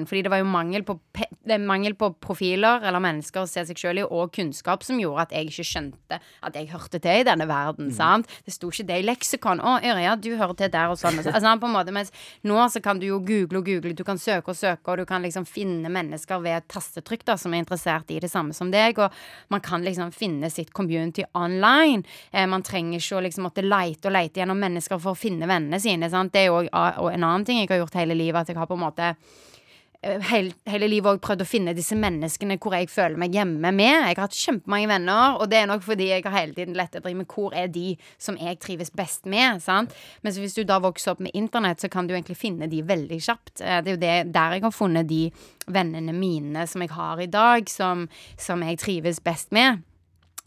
[0.03, 0.97] Eh, fordi det var jo mangel på,
[1.65, 5.35] mangel på, profiler eller mennesker å se seg sjøl i, og kunnskap som gjorde at
[5.37, 7.89] jeg ikke skjønte at jeg hørte til i denne verden.
[7.91, 7.95] Mm.
[7.95, 8.37] sant?
[8.45, 9.63] Det sto ikke det i leksikon.
[9.63, 11.21] Å, Ørja, du hører til der og sånn.
[11.21, 12.13] Altså, på en måte, mens
[12.47, 15.07] nå så kan du jo google og google, du kan søke og søke, og du
[15.09, 18.71] kan liksom finne mennesker ved et tastetrykk da, som er interessert i det samme som
[18.73, 19.13] deg, og
[19.53, 22.03] man kan liksom finne sitt community online.
[22.31, 25.49] Eh, man trenger ikke å liksom måtte leite og leite gjennom mennesker for å finne
[25.49, 26.09] vennene sine.
[26.11, 26.33] Sant?
[26.33, 28.77] Det er jo en annen ting jeg har gjort hele livet, at jeg har på
[28.77, 29.13] en måte
[29.99, 33.91] hele, hele livet òg prøvd å finne disse menneskene hvor jeg føler meg hjemme med.
[33.91, 36.95] Jeg har hatt kjempemange venner, og det er nok fordi jeg har hele tiden lett
[36.95, 39.59] etter med hvor er de som jeg trives best med.
[39.63, 39.95] sant?
[40.23, 43.19] Mens hvis du da vokser opp med internett, så kan du egentlig finne de veldig
[43.27, 43.59] kjapt.
[43.59, 45.25] Eh, det er jo det, der jeg har funnet de
[45.67, 48.07] vennene mine som jeg har i dag, som,
[48.39, 49.83] som jeg trives best med.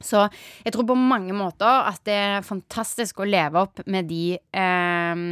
[0.05, 0.25] Så
[0.65, 5.23] jeg tror på mange måter at det er fantastisk å leve opp med de eh,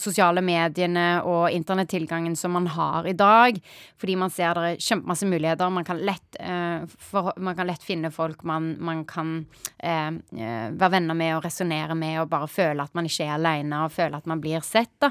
[0.00, 3.58] sosiale mediene og internettilgangen som man har i dag.
[4.00, 5.72] Fordi man ser det er kjempemasse muligheter.
[5.74, 9.36] Man kan lett, eh, for, man kan lett finne folk man, man kan
[9.78, 13.34] eh, eh være venner med og resonnere med og bare føle at man ikke er
[13.36, 14.92] alene og føle at man blir sett.
[15.02, 15.10] Da.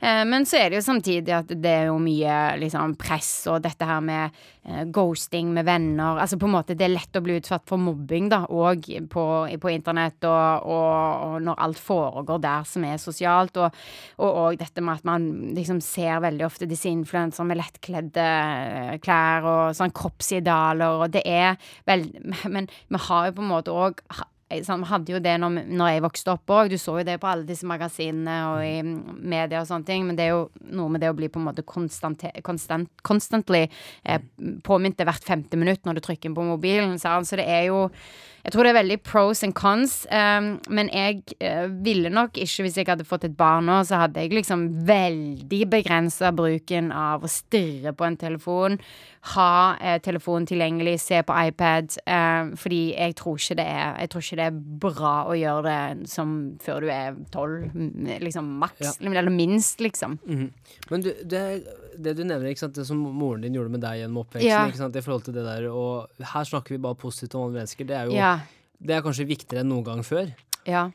[0.00, 3.62] Eh, men så er det jo samtidig at det er jo mye liksom, press og
[3.64, 6.20] dette her med eh, ghosting med venner.
[6.22, 9.24] Altså på en måte det er lett å bli utsatt for mobbing, da òg på,
[9.62, 10.92] på, internett, og, og,
[11.26, 13.56] og, når alt foregår der som er sosialt.
[13.62, 13.78] Og,
[14.22, 19.48] og, dette med at man liksom ser veldig ofte disse influenserne med lettkledde eh, klær
[19.48, 21.56] og sånn kroppsidealer, og det er
[21.88, 22.04] vel
[22.52, 24.00] Men vi har jo på en måte òg
[24.66, 26.72] sånn, hadde jo det når, når jeg vokste opp òg.
[26.72, 30.04] Du så jo det på alle disse magasinene og i media og sånne ting.
[30.08, 30.42] Men det er jo
[30.76, 34.26] noe med det å bli på en måte konstant, konstant, constantly eh,
[34.66, 36.98] påminnet hvert femte minutt når du trykker på mobilen.
[37.00, 37.86] Så det er jo
[38.42, 42.64] jeg tror det er veldig pros and cons, um, men jeg uh, ville nok ikke,
[42.66, 47.22] hvis jeg hadde fått et barn nå, så hadde jeg liksom veldig begrensa bruken av
[47.22, 48.80] å stirre på en telefon,
[49.36, 54.10] ha uh, telefonen tilgjengelig, se på iPad, uh, fordi jeg tror, ikke det er, jeg
[54.10, 56.34] tror ikke det er bra å gjøre det som
[56.66, 57.78] før du er tolv,
[58.26, 58.96] liksom maks, ja.
[59.12, 60.18] eller minst, liksom.
[60.26, 60.50] Mm.
[60.90, 61.44] Men du, det,
[61.94, 64.66] det, du nevner, ikke sant, det som moren din gjorde med deg gjennom oppveksten, ja.
[64.66, 67.62] ikke sant, i forhold til det der, og her snakker vi bare positivt om andre
[67.62, 68.31] mennesker, det er jo ja
[68.82, 70.32] det er kanskje viktigere enn noen gang før.
[70.66, 70.88] Ja.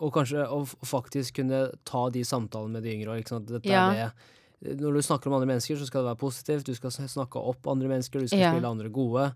[0.00, 3.16] Og kanskje å faktisk kunne ta de samtalene med de yngre.
[3.48, 3.88] Dette ja.
[3.90, 4.12] er det
[4.60, 6.68] når du snakker om andre mennesker, så skal det være positivt.
[6.68, 8.52] Du skal snakke opp andre mennesker, du skal ja.
[8.52, 9.30] spille andre gode.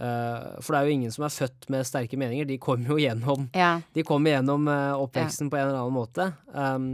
[0.00, 2.46] Uh, for det er jo ingen som er født med sterke meninger.
[2.48, 3.74] De kommer jo gjennom ja.
[3.92, 5.52] De kommer gjennom uh, oppveksten ja.
[5.52, 6.26] på en eller annen måte.
[6.48, 6.88] Um,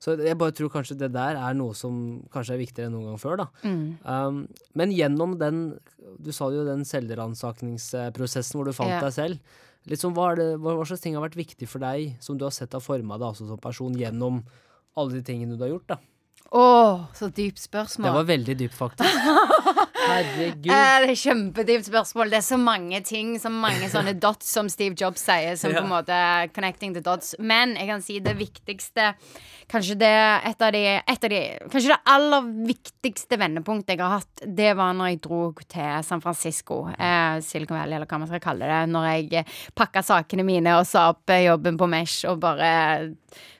[0.00, 3.10] så jeg bare tror kanskje det der er noe som kanskje er viktigere enn noen
[3.10, 3.42] gang før.
[3.42, 3.48] da.
[3.66, 3.84] Mm.
[4.06, 4.40] Um,
[4.78, 5.64] men gjennom den
[6.22, 9.60] Du sa jo den selvransakningsprosessen hvor du fant deg selv.
[9.84, 12.54] Sånn, hva, det, hva, hva, slags ting har vært viktig for deg, som du har
[12.56, 14.40] sett har forma deg altså, som person, gjennom
[14.96, 15.88] alle de tingene du har gjort?
[15.92, 15.98] da?
[16.54, 18.06] Å, oh, så dypt spørsmål.
[18.08, 19.10] Det var veldig dypt, faktisk.
[20.04, 20.68] Herregud.
[20.70, 22.30] Eh, det er kjempedypt spørsmål.
[22.32, 25.80] Det er så mange ting, så mange sånne dots, som Steve Jobs sier, som ja.
[25.80, 26.20] på en måte
[26.56, 27.34] connecting the dots.
[27.38, 29.14] Men jeg kan si det viktigste
[29.64, 30.12] Kanskje det
[30.44, 31.38] et av de, et av de
[31.72, 36.20] Kanskje det aller viktigste vendepunktet jeg har hatt, det var når jeg dro til San
[36.20, 40.76] Francisco, eh, Silicon Valley, eller hva man skal kalle det, når jeg pakka sakene mine
[40.76, 42.68] og sa opp jobben på Mesh og bare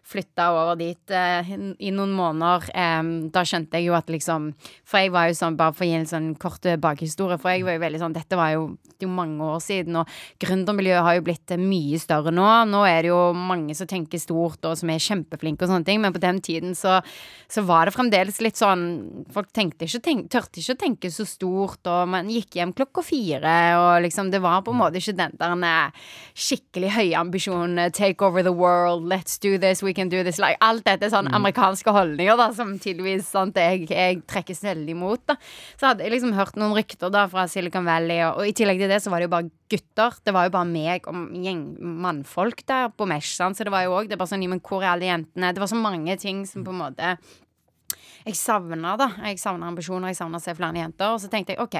[0.05, 4.51] flytta over dit eh, i noen måneder, eh, da skjønte jeg jo at liksom
[4.85, 7.65] For jeg var jo sånn, bare for å gi en sånn kort bakhistorie, for jeg
[7.65, 8.67] var jo veldig sånn Dette var jo,
[9.01, 10.11] jo mange år siden, og
[10.43, 12.47] gründermiljøet har jo blitt mye større nå.
[12.69, 16.03] Nå er det jo mange som tenker stort, og som er kjempeflinke og sånne ting,
[16.05, 16.99] men på den tiden så,
[17.49, 18.85] så var det fremdeles litt sånn
[19.35, 23.05] Folk tenkte ikke, tenk, tørte ikke å tenke så stort, og man gikk hjem klokka
[23.07, 28.25] fire, og liksom Det var på en måte ikke den der skikkelig høye ambisjonen Take
[28.25, 31.29] over the world, let's do this, we can do this like, Alt dette er sånn
[31.29, 31.37] mm.
[31.39, 35.25] amerikanske holdninger da som tydeligvis sant, jeg, jeg trekkes veldig imot.
[35.31, 35.39] da
[35.81, 38.83] Så hadde jeg liksom hørt noen rykter da fra Silicon Valley, og, og, i tillegg
[38.83, 40.19] til det så var det jo bare gutter.
[40.25, 41.65] Det var jo bare meg og gjeng
[42.05, 43.59] mannfolk der på Mesh, sant?
[43.59, 45.55] så det var jo òg det bare sånn, men hvor er alle jentene?
[45.55, 47.15] Det var så mange ting som på en måte
[48.25, 49.11] jeg savna da.
[49.29, 51.13] Jeg savna ambisjoner, jeg savna å se flere jenter.
[51.13, 51.77] Og så tenkte jeg OK,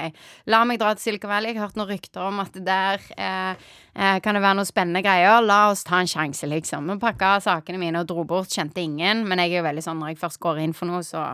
[0.53, 1.53] la meg dra til Silicon Valley.
[1.53, 3.63] Jeg har hørt noen rykter om at der eh,
[3.95, 5.39] eh, kan det være noen spennende greier.
[5.41, 6.91] La oss ta en sjanse, liksom.
[6.93, 8.53] Vi pakka sakene mine og dro bort.
[8.53, 9.25] Kjente ingen.
[9.25, 11.31] Men jeg er jo veldig sånn når jeg først går inn for noe, så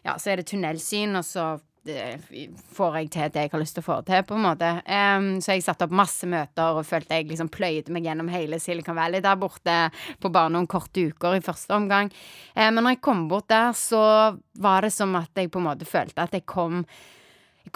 [0.00, 1.50] ja, så er det tunnelsyn, og så
[1.84, 4.70] får jeg til det jeg har lyst til å få til, på en måte.
[4.84, 8.60] Um, så jeg satte opp masse møter og følte jeg liksom pløyde meg gjennom hele
[8.60, 9.78] Silicon Valley der borte
[10.20, 12.12] på bare noen korte uker i første omgang.
[12.54, 14.02] Um, men når jeg kom bort der, så
[14.60, 16.84] var det som at jeg på en måte følte at jeg kom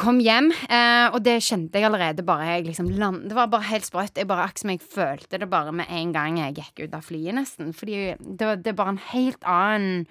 [0.01, 3.69] kom hjem, eh, og det kjente jeg allerede bare jeg liksom land, Det var bare
[3.69, 4.17] helt sprøtt.
[4.17, 7.05] Jeg bare akk som jeg følte det bare med en gang jeg gikk ut av
[7.05, 7.73] flyet, nesten.
[7.77, 10.07] Fordi det, det er bare en helt annen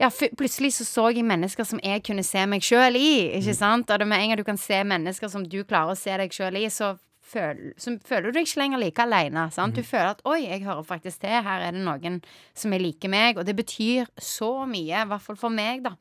[0.00, 0.08] ja,
[0.38, 3.10] plutselig så så jeg mennesker som jeg kunne se meg sjøl i.
[3.36, 3.58] Ikke mm.
[3.58, 3.90] sant?
[3.92, 6.32] Og det med en gang du kan se mennesker som du klarer å se deg
[6.32, 9.48] sjøl i, så, føl, så føler du deg ikke lenger like aleine.
[9.52, 9.90] Du mm.
[9.90, 12.22] føler at 'oi, jeg hører faktisk til', her er det noen
[12.56, 13.36] som er like meg.
[13.36, 15.94] Og det betyr så mye, i hvert fall for meg, da.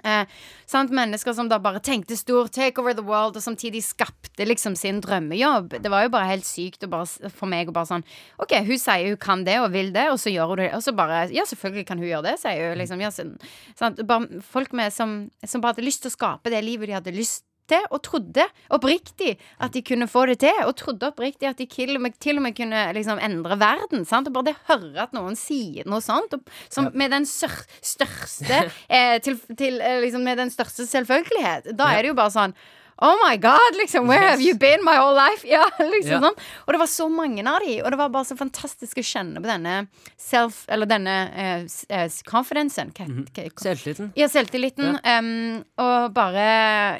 [0.00, 0.24] Eh?
[0.72, 5.02] Mennesker som da bare tenkte stort, take over the world, og samtidig skapte liksom sin
[5.04, 5.76] drømmejobb.
[5.84, 8.06] Det var jo bare helt sykt bare, for meg å bare sånn
[8.40, 10.70] OK, hun sier hun kan det og vil det, og så gjør hun det.
[10.78, 12.80] Og så bare Ja, selvfølgelig kan hun gjøre det, sier hun.
[12.80, 13.92] Liksom, ja, så?
[14.08, 17.16] Bare folk med, som, som bare hadde lyst til å skape det livet de hadde
[17.16, 20.60] lyst til, og trodde oppriktig at de kunne få det til.
[20.66, 24.06] Og trodde oppriktig at de til og med, til og med kunne liksom endre verden.
[24.08, 24.28] Sant?
[24.28, 26.96] Og bare det høre at noen sier noe sånt, og, som ja.
[27.04, 28.60] med den største
[28.96, 31.72] eh, til, til, eh, liksom, Med den største selvfølgelighet.
[31.78, 32.54] Da er det jo bare sånn
[33.02, 33.76] Oh my God!
[33.76, 34.30] liksom Where yes.
[34.30, 35.42] have you been my whole life?
[35.52, 36.20] Ja, liksom ja.
[36.22, 36.36] sånn
[36.66, 39.42] Og det var så mange av de, og det var bare så fantastisk å kjenne
[39.42, 39.72] på denne
[40.20, 42.92] self Eller denne uh, confidencen.
[42.98, 43.50] Mm -hmm.
[43.62, 44.12] Selvtilliten.
[44.14, 44.98] Ja, selvtilliten.
[45.04, 45.18] Ja.
[45.18, 46.46] Um, og bare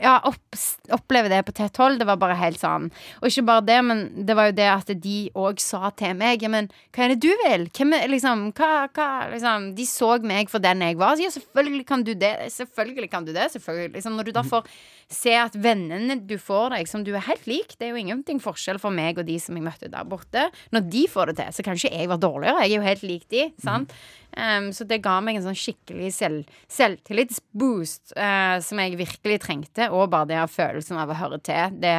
[0.03, 0.43] Ja, opp,
[0.91, 1.99] oppleve det på tett hold.
[1.99, 2.91] Det var bare helt sånn.
[3.21, 6.43] Og ikke bare det, men det var jo det at de òg sa til meg
[6.43, 7.69] Ja, men hva er det du vil?
[7.71, 11.17] Hvem liksom Hva, hva liksom De så meg for den jeg var.
[11.17, 12.53] Så ja, selvfølgelig kan du det.
[12.53, 13.53] Selvfølgelig kan du det.
[13.53, 13.93] Selvfølgelig.
[13.95, 14.49] Liksom, når du da mhm.
[14.49, 14.67] får
[15.13, 15.55] se at
[15.93, 18.95] vennene du får deg, som du er helt lik Det er jo ingenting forskjell for
[18.95, 20.49] meg og de som jeg møtte der borte.
[20.75, 22.65] Når de får det til, så kan ikke jeg være dårligere.
[22.65, 23.47] Jeg er jo helt lik de.
[23.63, 23.93] sant?
[23.93, 24.19] Mm.
[24.33, 29.91] Um, så det ga meg en sånn skikkelig selv, selvtillitsboost uh, som jeg virkelig trengte.
[29.93, 31.79] Og bare det av følelsen av å høre til.
[31.83, 31.95] Det,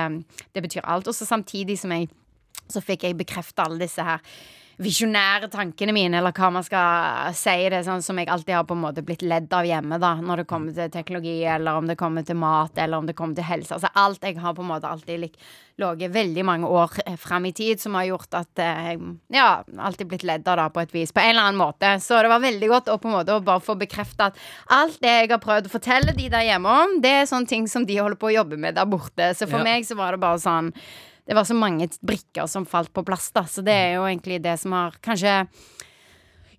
[0.56, 1.10] det betyr alt.
[1.10, 2.10] Og så samtidig som jeg
[2.72, 4.22] så fikk jeg bekrefta alle disse her
[4.82, 8.78] visjonære tankene mine, eller hva man skal si det, sånn som jeg alltid har på
[8.78, 11.98] en måte blitt ledd av hjemme, da, når det kommer til teknologi, eller om det
[12.00, 13.76] kommer til mat, eller om det kommer til helse.
[13.76, 15.28] Altså alt jeg har på en måte alltid
[15.78, 19.00] ligget veldig mange år eh, fram i tid, som har gjort at eh, jeg
[19.38, 21.94] ja, alltid blitt ledd av da på et vis, på en eller annen måte.
[22.02, 25.16] Så det var veldig godt å på en måte bare få bekrefta at alt det
[25.20, 28.02] jeg har prøvd å fortelle de der hjemme om, det er sånne ting som de
[28.02, 29.34] holder på å jobbe med der borte.
[29.38, 29.70] Så for ja.
[29.70, 30.74] meg så var det bare sånn
[31.26, 33.46] det var så mange brikker som falt på plass, da.
[33.48, 35.44] Så det er jo egentlig det som har kanskje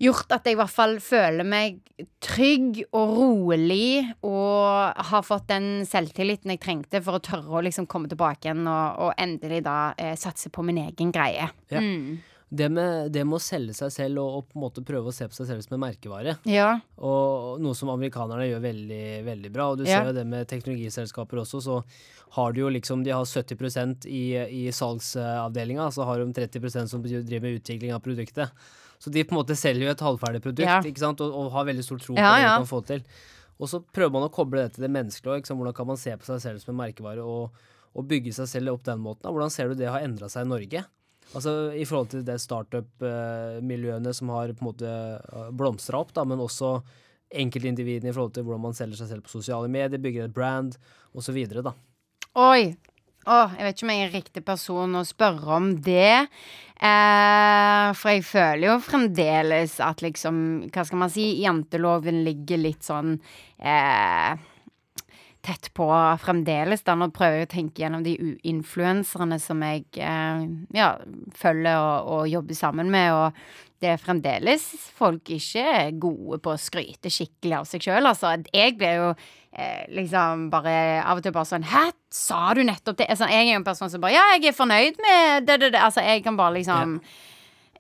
[0.03, 1.79] gjort at jeg i hvert fall føler meg
[2.25, 7.87] trygg og rolig og har fått den selvtilliten jeg trengte for å tørre å liksom
[7.91, 11.47] komme tilbake igjen og, og endelig da eh, satse på min egen greie.
[11.71, 11.83] Ja.
[11.83, 12.19] Mm.
[12.55, 15.15] Det med, det med, å selge seg selv og, og, på en måte prøve å
[15.15, 16.69] se på seg selv som en merkevare, ja.
[17.03, 19.99] og noe som amerikanerne gjør veldig, veldig bra, og du ja.
[19.99, 21.81] ser jo det med teknologiselskaper også, så
[22.35, 27.03] har du jo liksom De har 70% i, i salgsavdelinga, så har de 30% som
[27.05, 28.51] driver med utvikling av produktet.
[28.99, 30.81] Så de på en måte selger jo et halvferdig produkt ja.
[30.81, 31.21] ikke sant?
[31.21, 33.05] Og, og, har veldig stor tro på det de kan få til.
[33.61, 35.55] Og så prøver man å koble det til det menneskelige.
[35.55, 37.65] Hvordan kan man se på seg selv som en merkevare og,
[37.95, 39.29] og bygge seg selv opp den måten?
[39.31, 40.85] Hvordan ser du det har endra seg i Norge?
[41.33, 46.27] Altså I forhold til det startup-miljøene som har på en måte eh, blomstra opp, da,
[46.29, 46.77] men også
[47.35, 50.77] enkeltindividene i forhold til hvordan man selger seg selv på sosiale medier, bygger et brand
[51.17, 51.41] osv.
[52.35, 52.75] Oi.
[53.25, 56.27] Åh, jeg vet ikke om jeg er riktig person å spørre om det.
[56.77, 60.37] Eh, for jeg føler jo fremdeles at liksom
[60.75, 61.29] Hva skal man si?
[61.41, 63.15] Janteloven ligger litt sånn
[63.63, 64.35] eh,
[65.45, 65.87] tett på
[66.23, 66.83] fremdeles.
[66.87, 68.15] da Nå prøver jeg å tenke gjennom de
[68.49, 70.45] influenserne som jeg eh,
[70.77, 70.95] ja,
[71.37, 73.13] følger og, og, jobber sammen med.
[73.13, 74.65] Og det er fremdeles
[74.97, 78.09] folk ikke er gode på å skryte skikkelig av seg sjøl.
[78.09, 82.65] Altså, jeg blir jo eh, liksom bare av og til bare sånn Hæ, sa du
[82.65, 83.11] nettopp det?
[83.13, 85.75] Altså, jeg er jo en person som bare Ja, jeg er fornøyd med det, det,
[85.77, 85.85] det.
[85.85, 87.33] Altså, jeg kan bare liksom ja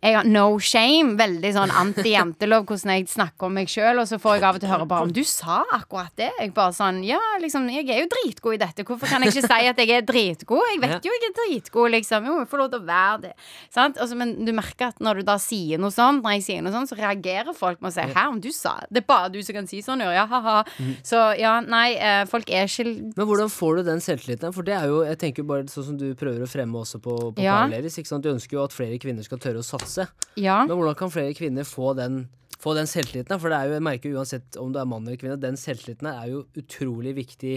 [0.04, 1.14] jeg har no shame.
[1.16, 4.02] Veldig sånn anti-jantelov hvordan jeg snakker om meg sjøl.
[4.02, 6.30] Og så får jeg av og til høre bare om du sa akkurat det.
[6.40, 8.84] Jeg bare sånn Ja, liksom, jeg er jo dritgod i dette.
[8.84, 10.64] Hvorfor kan jeg ikke si at jeg er dritgod?
[10.74, 12.28] Jeg vet jo jeg er dritgod, liksom.
[12.28, 13.32] Jo, jeg får lov til å være det.
[13.72, 14.00] Sant?
[14.02, 16.74] Også, men du merker at når du da sier noe sånt, når jeg sier noe
[16.74, 19.00] sånt, så reagerer folk med å si Hæ, om du sa det?
[19.00, 20.58] er bare du som kan si sånn, ja, ha-ha.
[20.78, 20.92] Mm.
[21.06, 22.84] Så ja, nei, eh, folk er ikke
[23.16, 24.52] Men hvordan får du den selvtilliten?
[24.54, 27.16] For det er jo, jeg tenker bare sånn som du prøver å fremme også på,
[27.34, 27.64] på ja.
[27.64, 28.24] Ikke sant?
[28.24, 30.08] Du ønsker jo at flere kvinner skal tørre å satse masse.
[30.40, 30.64] Ja.
[30.66, 32.24] Men hvordan kan flere kvinner få den,
[32.58, 33.38] få den selvtilliten?
[33.40, 36.10] For det er jo, jeg merker uansett om du er mann eller kvinne, den selvtilliten
[36.10, 37.56] er jo utrolig viktig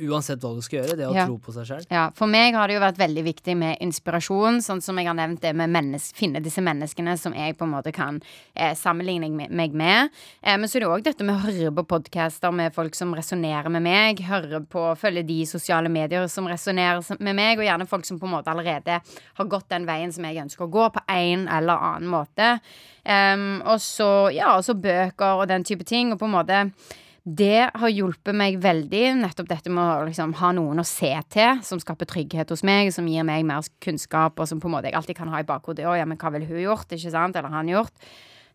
[0.00, 0.96] uansett hva du skal gjøre.
[0.96, 1.26] Det å ja.
[1.28, 1.82] tro på seg sjøl.
[1.92, 5.16] Ja, for meg har det jo vært veldig viktig med inspirasjon, sånn som jeg har
[5.18, 8.20] nevnt det med finne disse menneskene som jeg på en måte kan
[8.54, 10.12] eh, sammenligne meg med.
[10.40, 13.12] Eh, men så er det òg dette med å høre på podcaster med folk som
[13.16, 14.24] resonnerer med meg.
[14.28, 18.28] Høre på, følge de sosiale medier som resonnerer med meg, og gjerne folk som på
[18.30, 21.88] en måte allerede har gått den veien som jeg ønsker å gå, på en eller
[21.92, 22.56] annen måte.
[23.02, 26.58] Um, og så, ja, og så bøker og den type ting, og på en måte
[27.22, 29.02] det har hjulpet meg veldig.
[29.20, 32.90] Nettopp dette med å liksom, ha noen å se til, som skaper trygghet hos meg,
[32.94, 35.46] som gir meg mer kunnskap, og som på en måte jeg alltid kan ha i
[35.46, 35.86] bakhodet.
[35.86, 36.90] Ja, men hva ville hun gjort?
[36.90, 37.38] Ikke sant?
[37.38, 37.94] Eller han gjort?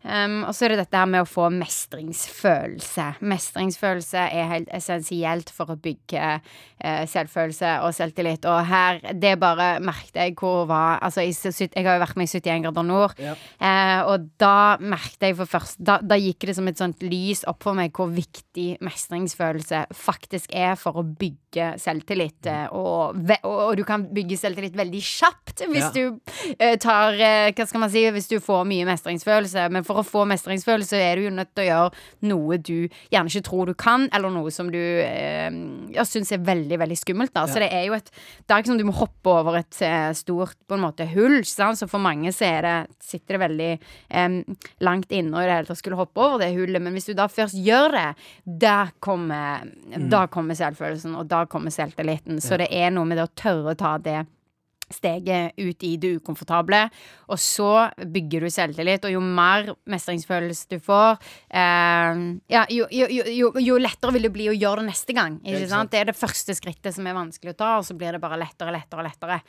[0.06, 3.06] Um, og så er det dette her med å få mestringsfølelse.
[3.18, 8.46] Mestringsfølelse er helt essensielt for å bygge uh, selvfølelse og selvtillit.
[8.46, 11.34] Og her, det bare merket jeg hvor var Altså, jeg,
[11.74, 13.34] jeg har jo vært med i 71 grader nord, ja.
[13.34, 17.44] uh, og da merket jeg for først da, da, gikk det som et sånt lys
[17.50, 22.38] opp for meg hvor viktig mestringsfølelse faktisk er for å bygge selvtillit.
[22.46, 25.92] Uh, og, og, og, du kan bygge selvtillit veldig kjapt hvis ja.
[25.94, 27.16] du tar
[27.56, 29.66] Hva skal man si Hvis du får mye mestringsfølelse.
[29.74, 33.32] Men for å få mestringsfølelse er du jo nødt til å gjøre noe du gjerne
[33.32, 35.48] ikke tror du kan, eller noe som du eh,
[36.08, 37.34] syns er veldig, veldig skummelt.
[37.34, 37.46] Da.
[37.50, 40.10] Så det er jo et Det er ikke som du må hoppe over et eh,
[40.16, 41.40] stort på en måte hull.
[41.48, 41.80] Sant?
[41.80, 44.38] Så for mange så det, sitter det veldig eh,
[44.84, 46.82] langt inne i det hele tatt skulle hoppe over det hullet.
[46.82, 48.08] Men hvis du da først gjør det,
[48.64, 50.08] da kommer, mm.
[50.12, 52.42] da kommer selvfølelsen, og da kommer selvtilliten.
[52.44, 54.22] Så det er noe med det å tørre å ta det
[54.92, 56.84] steget ut i det ukomfortable.
[57.28, 61.18] Og så bygger du selvtillit, og jo mer mestringsfølelse du får,
[61.50, 62.22] eh,
[62.54, 65.38] ja, jo, jo, jo, lettere vil det bli å gjøre det neste gang.
[65.44, 65.92] Ikke sant?
[65.92, 68.40] Det er det første skrittet som er vanskelig å ta, og så blir det bare
[68.40, 69.06] lettere og lettere.
[69.08, 69.40] lettere.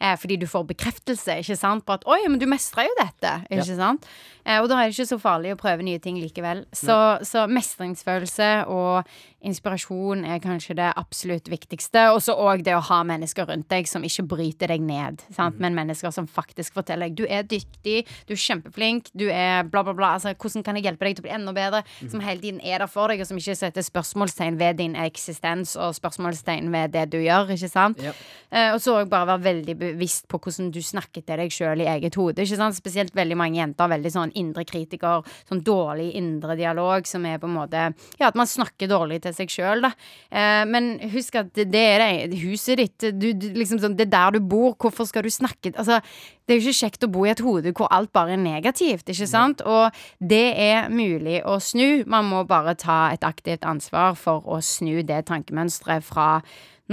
[0.00, 3.46] Eh, fordi du får bekreftelse ikke sant, på at 'oi, men du mestrer jo dette'.
[3.50, 3.76] Ikke ja.
[3.76, 4.06] sant?
[4.44, 6.64] Eh, og da er det ikke så farlig å prøve nye ting likevel.
[6.72, 6.96] Så,
[7.26, 9.04] så mestringsfølelse og
[9.46, 12.08] inspirasjon er kanskje det absolutt viktigste.
[12.14, 15.58] Og så òg det å ha mennesker rundt deg som ikke bryter deg ned, sant?
[15.58, 15.62] Mm.
[15.64, 19.84] men mennesker som faktisk forteller deg du er dyktig, du er kjempeflink, du er bla,
[19.86, 20.12] bla, bla.
[20.18, 21.82] Altså, hvordan kan jeg hjelpe deg til å bli enda bedre?
[22.00, 22.10] Mm.
[22.12, 25.76] Som hele tiden er der for deg, og som ikke setter spørsmålstegn ved din eksistens
[25.78, 27.54] og spørsmålstegn ved det du gjør.
[27.54, 28.02] ikke sant?
[28.02, 28.26] Yep.
[28.48, 31.84] Uh, og så òg bare være veldig bevisst på hvordan du snakker til deg sjøl
[31.84, 32.42] i eget hode.
[32.42, 32.78] ikke sant?
[32.78, 33.90] Spesielt veldig mange jenter.
[33.94, 37.86] Veldig sånn indre kritiker, sånn dårlig indre dialog som er på en måte
[38.18, 39.92] Ja, at man snakker dårlig til seg sjøl, da.
[40.30, 43.08] Eh, men husk at det er det huset ditt.
[43.18, 45.98] Du, du, liksom sånn, det er der du bor hvorfor skal du snakke Altså,
[46.46, 49.10] det er jo ikke kjekt å bo i et hode hvor alt bare er negativt,
[49.10, 49.62] ikke sant?
[49.66, 52.04] Og det er mulig å snu.
[52.08, 56.28] Man må bare ta et aktivt ansvar for å snu det tankemønsteret fra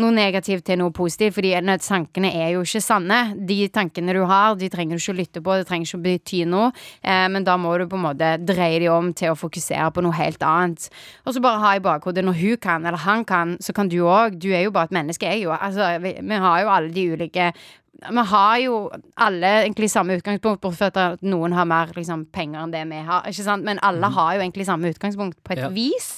[0.01, 3.19] noe negativt til noe positivt, fordi tankene er jo ikke sanne.
[3.47, 6.41] De tankene du har, de trenger du ikke lytte på, det trenger ikke å bety
[6.49, 6.71] noe,
[7.01, 10.03] eh, men da må du på en måte dreie de om til å fokusere på
[10.05, 10.89] noe helt annet.
[11.25, 14.01] Og så bare ha i bakhodet når hun kan, eller han kan, så kan du
[14.03, 14.39] òg.
[14.41, 15.55] Du er jo bare et menneske, jeg jo.
[15.55, 17.51] Altså, vi, vi har jo alle de ulike
[17.95, 18.89] vi har jo
[19.23, 22.99] alle egentlig samme utgangspunkt, bortsett fra at noen har mer liksom, penger enn det vi
[23.07, 23.29] har.
[23.63, 24.17] Men alle mm.
[24.17, 25.71] har jo egentlig samme utgangspunkt på et ja.
[25.73, 26.09] vis.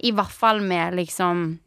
[0.00, 1.58] I hvert fall med liksom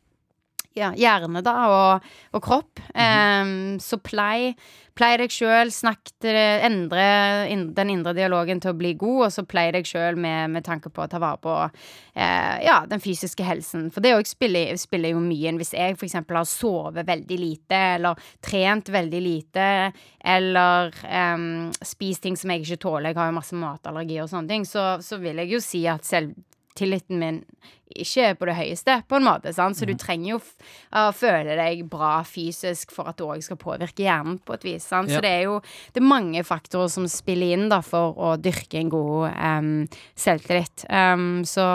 [0.77, 2.79] ja, hjerne da, og, og kropp.
[2.93, 3.73] Mm -hmm.
[3.73, 4.55] um, så plei,
[4.95, 9.31] plei deg sjøl, snakk til endre in, den indre dialogen til å bli god, og
[9.31, 12.99] så plei deg sjøl med, med, tanke på å ta vare på uh, ja, den
[12.99, 13.89] fysiske helsen.
[13.91, 15.55] For det òg spiller, spiller, jo mye.
[15.57, 16.13] Hvis jeg f.eks.
[16.13, 20.93] har sovet veldig lite, eller trent veldig lite, eller
[21.35, 24.65] um, spist ting som jeg ikke tåler, jeg har jo masse matallergi og sånne ting,
[24.65, 26.33] så, så vil jeg jo si at selv
[26.79, 27.43] tilliten min
[27.89, 29.51] ikke er på det høyeste, på en måte.
[29.55, 29.77] Sant?
[29.77, 30.01] Så du mhm.
[30.01, 34.55] trenger jo å føle deg bra fysisk for at det òg skal påvirke hjernen på
[34.55, 34.85] et vis.
[34.85, 35.09] Sant?
[35.09, 35.57] Så det er jo
[35.95, 39.71] det er mange faktorer som spiller inn da for å dyrke en god um,
[40.19, 40.85] selvtillit.
[40.85, 41.65] Um, så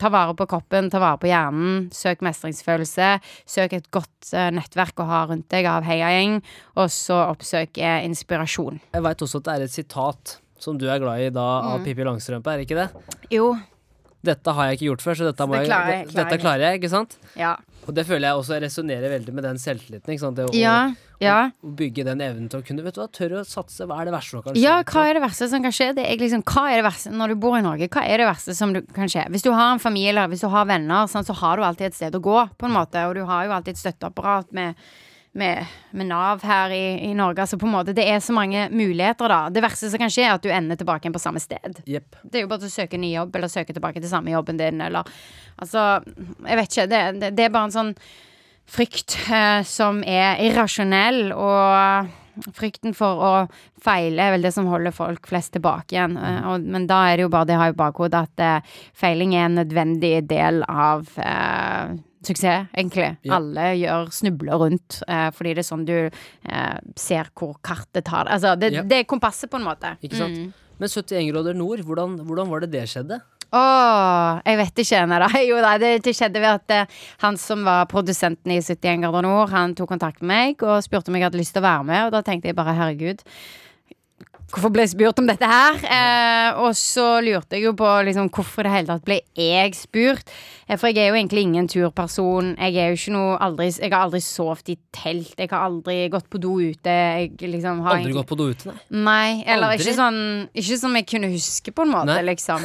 [0.00, 3.12] ta vare på kroppen, ta vare på hjernen, søk mestringsfølelse.
[3.48, 6.40] Søk et godt uh, nettverk å ha rundt deg av heiagjeng,
[6.80, 8.80] og så oppsøk uh, inspirasjon.
[8.96, 11.78] Jeg veit også at det er et sitat som du er glad i da, av
[11.78, 11.84] mm.
[11.86, 13.18] Pippi Langstrømpe, er ikke det?
[13.30, 13.52] Jo.
[14.28, 16.66] Dette har jeg ikke gjort før, så dette, så det klarer, jeg, klarer dette klarer
[16.68, 17.18] jeg, ikke sant?
[17.38, 17.56] Ja.
[17.88, 20.12] Og det føler jeg også resonnerer veldig med den selvtilliten.
[20.12, 20.36] Ikke sant?
[20.36, 20.90] Det å, ja,
[21.24, 21.36] ja.
[21.64, 23.86] å bygge den evnen til å kunne vet du hva, tørre å satse.
[23.88, 24.64] Hva er det verste som kan skje?
[24.66, 25.88] Ja, hva er det verste som kan skje?
[25.96, 27.88] Det er liksom, hva er det verste når du bor i Norge?
[27.94, 29.24] Hva er det verste som kan skje?
[29.32, 31.96] Hvis du har en familie, hvis du har venner, sånn, så har du alltid et
[31.96, 33.06] sted å gå, på en måte.
[33.08, 34.76] Og du har jo alltid et støtteapparat med
[35.32, 37.44] med, med Nav her i, i, Norge.
[37.44, 39.40] Altså på en måte, Det er så mange muligheter, da.
[39.52, 41.82] Det verste som kan skje, er at du ender tilbake igjen på samme sted.
[41.86, 42.22] Yep.
[42.24, 44.80] Det er jo bare å søke ny jobb, eller søke tilbake til samme jobben din,
[44.84, 45.08] eller
[45.58, 45.80] Altså,
[46.46, 46.86] jeg vet ikke.
[46.86, 47.88] Det, det, det er bare en sånn
[48.70, 52.12] frykt eh, som er irrasjonell, og
[52.54, 53.32] frykten for å
[53.82, 56.16] feile er vel det som holder folk flest tilbake igjen.
[56.18, 58.76] Uh, og, men da er det jo bare det jeg har i bakhodet at uh,
[58.96, 61.96] feiling er en nødvendig del av uh,
[62.28, 63.10] suksess, egentlig.
[63.26, 63.38] Ja.
[63.38, 68.28] Alle gjør snubler rundt, eh, fordi det er sånn du eh, ser hvor kartet tar
[68.28, 68.36] deg.
[68.36, 68.84] Altså, det, ja.
[68.86, 69.96] det, er kompasset, på en måte.
[70.04, 70.38] Ikke sant.
[70.38, 70.68] Mm.
[70.78, 73.20] Men 71 grader nord, hvordan, hvordan, var det det skjedde?
[73.48, 73.60] Å,
[74.44, 75.04] jeg vet ikke.
[75.08, 75.28] Da.
[75.48, 79.26] Jo, da, det, det, skjedde ved at eh, han som var produsenten i 71 grader
[79.26, 81.88] nord, han tok kontakt med meg og spurte om jeg hadde lyst til å være
[81.88, 83.24] med, og da tenkte jeg bare herregud
[84.48, 85.74] Hvorfor ble jeg spurt om dette her?
[85.84, 90.30] Eh, og så lurte jeg jo på liksom, hvorfor det hele tatt ble jeg spurt.
[90.68, 92.54] Eh, for jeg er jo egentlig ingen turperson.
[92.56, 95.34] Jeg er jo ikke noe aldri, Jeg har aldri sovet i telt.
[95.36, 96.88] Jeg har aldri gått på do ute.
[96.88, 98.78] Jeg liksom har Aldri egentlig- gått på do ute, nei.
[98.90, 99.84] Nei, eller Aldri?
[99.84, 102.22] ikke sånn Ikke som jeg kunne huske, på en måte, Nei.
[102.34, 102.64] liksom.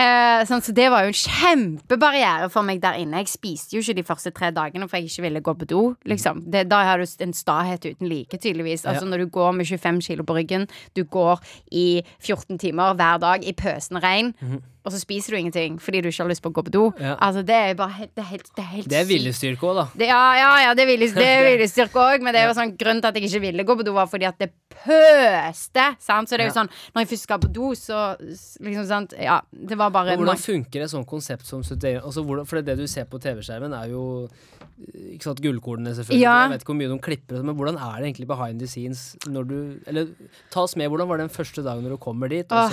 [0.00, 3.20] Eh, sånn, så det var jo en kjempebarriere for meg der inne.
[3.20, 5.82] Jeg spiste jo ikke de første tre dagene for jeg ikke ville gå på do.
[6.08, 6.44] Liksom.
[6.50, 8.86] Det, da har du en stahet uten like, tydeligvis.
[8.86, 9.10] Altså Ja.
[9.10, 11.42] Når du går med 25 kilo på ryggen, du går
[11.72, 14.34] i 14 timer hver dag i pøsende regn,
[14.80, 16.84] og så spiser du ingenting fordi du ikke har lyst på å gå på do.
[17.00, 17.16] Ja.
[17.20, 19.76] Altså Det er bare helt, det er helt, det er helt Det er viljestyrke òg,
[19.76, 19.86] da.
[20.00, 20.90] Det, ja, ja, ja, det er
[21.50, 23.86] viljestyrke òg, men det er jo sånn grunnen til at jeg ikke ville gå på
[23.86, 24.50] do, var fordi at det
[24.80, 25.86] pøste.
[26.00, 26.30] Sant?
[26.30, 29.40] Så det er jo sånn Når jeg først skal på do, så liksom sant Ja,
[29.52, 32.86] det var bare Men hvordan funker et sånt konsept som altså, hvordan, For det du
[32.90, 36.22] ser på TV-skjermen, er jo eh, ikke sant, gullkornene, selvfølgelig.
[36.22, 36.36] Ja.
[36.46, 38.70] Jeg vet ikke hvor mye de klipper, sånn, men hvordan er det egentlig behind the
[38.70, 39.58] scenes når du
[39.90, 40.14] Eller
[40.52, 42.48] ta oss med, hvordan var det den første dagen når du kommer dit?
[42.48, 42.64] Å,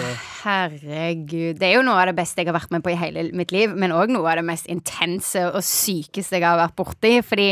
[0.45, 1.59] herregud.
[1.59, 3.53] Det er jo noe av det beste jeg har vært med på i hele mitt
[3.55, 7.13] liv, men òg noe av det mest intense og sykeste jeg har vært borti.
[7.25, 7.49] Fordi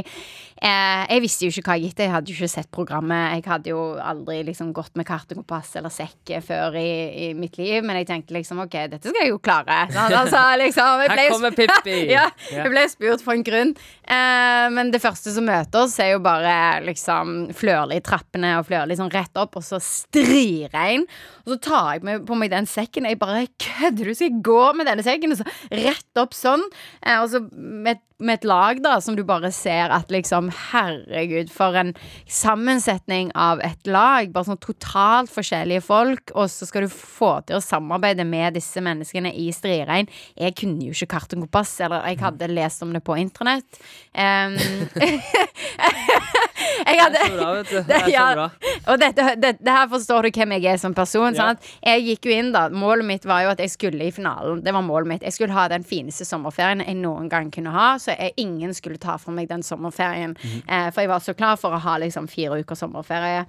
[0.62, 2.06] eh, jeg visste jo ikke hva jeg gikk til.
[2.06, 3.36] Jeg hadde jo ikke sett programmet.
[3.36, 6.90] Jeg hadde jo aldri liksom gått med kart og kompass eller sekk før i,
[7.26, 9.84] i mitt liv, men jeg tenkte liksom OK, dette skal jeg jo klare.
[9.94, 10.16] Sant?
[10.16, 11.98] Altså, liksom, Her kommer Pippi!
[12.14, 13.76] ja, jeg ble spurt for en grunn.
[14.06, 18.68] Eh, men det første som møter oss, er jo bare liksom flørlig i trappene og
[18.70, 21.06] flørlig sånn rett opp, og så striregn.
[21.46, 23.06] Og så tar jeg med, på meg den sekken.
[23.10, 24.16] Jeg bare kødder du?
[24.16, 25.36] Skal jeg gå med denne sekken?
[25.36, 25.48] Og så
[25.86, 26.64] rett opp sånn.
[27.04, 31.52] Eh, og så med, med et lag, da, som du bare ser at liksom Herregud,
[31.54, 31.94] for en
[32.30, 34.32] sammensetning av et lag.
[34.34, 36.34] Bare sånn totalt forskjellige folk.
[36.36, 40.10] Og så skal du få til å samarbeide med disse menneskene i striregn.
[40.40, 43.82] Jeg kunne jo ikke kart og kompass, eller jeg hadde lest om det på internett.
[44.14, 44.58] Um,
[46.84, 47.78] jeg hadde Det er så bra, vet du.
[47.90, 48.48] Det er så ja, bra.
[48.92, 51.30] Og dette, det, det her forstår du hvem jeg er som person.
[51.32, 51.50] Ja.
[51.50, 51.72] Sant?
[51.86, 54.62] Jeg gikk jo inn da Målet mitt var jo at jeg skulle i finalen.
[54.66, 57.96] Det var målet mitt Jeg skulle ha den fineste sommerferien jeg noen gang kunne ha.
[58.02, 60.36] Så jeg, ingen skulle ta fra meg den sommerferien.
[60.36, 60.62] Mhm.
[60.68, 63.46] eh, for jeg var så klar for å ha liksom fire uker sommerferie.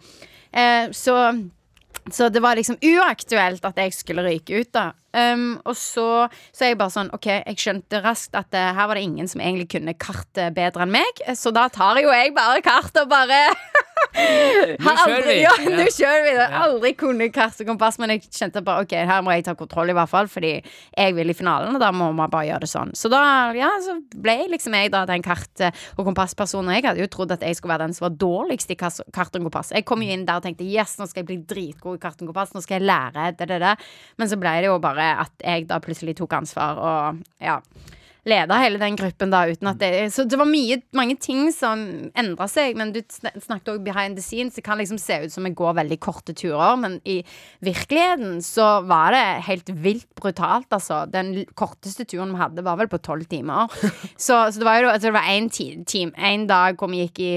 [0.53, 1.16] Eh, så
[2.12, 4.90] så det var liksom uaktuelt at jeg skulle ryke ut, da.
[5.16, 8.98] Um, og så, så jeg bare sånn OK, jeg skjønte raskt at uh, her var
[8.98, 12.61] det ingen som egentlig kunne kartet bedre enn meg, så da tar jo jeg bare
[12.64, 13.40] kartet og bare
[14.16, 15.36] Nå kjører vi.
[15.42, 16.32] Ja, nå kjører vi.
[16.32, 19.46] Jeg har aldri kunnet kart og kompass, men jeg kjente bare OK, her må jeg
[19.48, 22.48] ta kontroll, i hvert fall, fordi jeg vil i finalen, og da må man bare
[22.50, 22.94] gjøre det sånn.
[22.96, 23.22] Så da,
[23.56, 26.74] ja, så ble liksom jeg da den kart- og kompasspersonen.
[26.78, 29.42] Jeg hadde jo trodd at jeg skulle være den som var dårligst i kart og
[29.48, 29.74] kompass.
[29.76, 32.20] Jeg kom jo inn der og tenkte yes, nå skal jeg bli dritgod i kart
[32.20, 33.76] og kompass, nå skal jeg lære det, det, det.
[34.20, 37.60] Men så ble det jo bare at jeg da plutselig tok ansvar og ja
[38.27, 41.83] leda hele den gruppen da uten at det Så det var mye, mange ting som
[42.18, 44.57] endra seg, men du snakket også behind the scenes.
[44.59, 47.20] Det kan liksom se ut som vi går veldig korte turer, men i
[47.64, 51.05] virkeligheten så var det helt vilt brutalt, altså.
[51.11, 53.70] Den korteste turen vi hadde, var vel på tolv timer.
[54.16, 57.20] Så, så det var jo altså det var en, time, en dag hvor vi gikk
[57.20, 57.33] i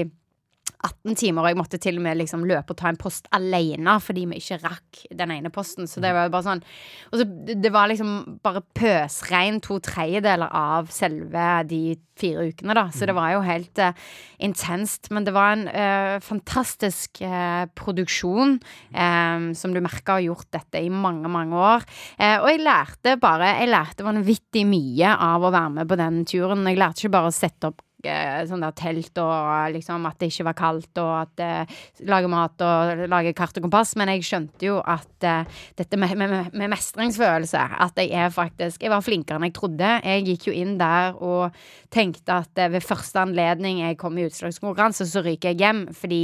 [0.86, 3.98] 18 timer, og jeg måtte til og med liksom løpe og ta en post alene
[4.00, 5.88] fordi vi ikke rakk den ene posten.
[5.90, 6.62] Så det var jo bare sånn
[7.10, 11.82] så det var liksom bare pøsregn to tredjedeler av selve de
[12.20, 12.86] fire ukene, da.
[12.92, 13.96] Så det var jo helt uh,
[14.44, 15.10] intenst.
[15.14, 20.82] Men det var en uh, fantastisk uh, produksjon um, som du merka har gjort dette
[20.84, 21.86] i mange, mange år.
[22.20, 26.66] Og jeg lærte bare Jeg lærte vanvittig mye av å være med på den turen.
[26.68, 30.30] Jeg lærte ikke bare å sette opp eh, sånn der telt og liksom at det
[30.30, 34.26] ikke var kaldt, og at eh, lage mat og lage kart og kompass, men jeg
[34.26, 39.04] skjønte jo at eh, dette med, med, med mestringsfølelse, at jeg er faktisk Jeg var
[39.04, 39.88] flinkere enn jeg trodde.
[40.04, 41.56] Jeg gikk jo inn der og
[41.92, 46.22] tenkte at eh, ved første anledning jeg kom i utslagskonkurranse, så ryker jeg hjem, fordi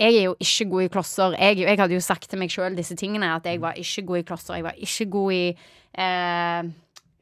[0.00, 1.34] jeg er jo ikke god i klosser.
[1.36, 4.22] Jeg, jeg hadde jo sagt til meg sjøl disse tingene, at jeg var ikke god
[4.22, 6.70] i klosser, jeg var ikke god i eh,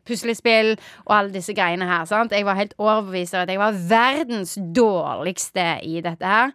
[0.09, 2.05] puslespill og alle disse greiene her.
[2.09, 2.33] Sant?
[2.33, 6.55] Jeg var helt overbevist om at jeg var verdens dårligste i dette her.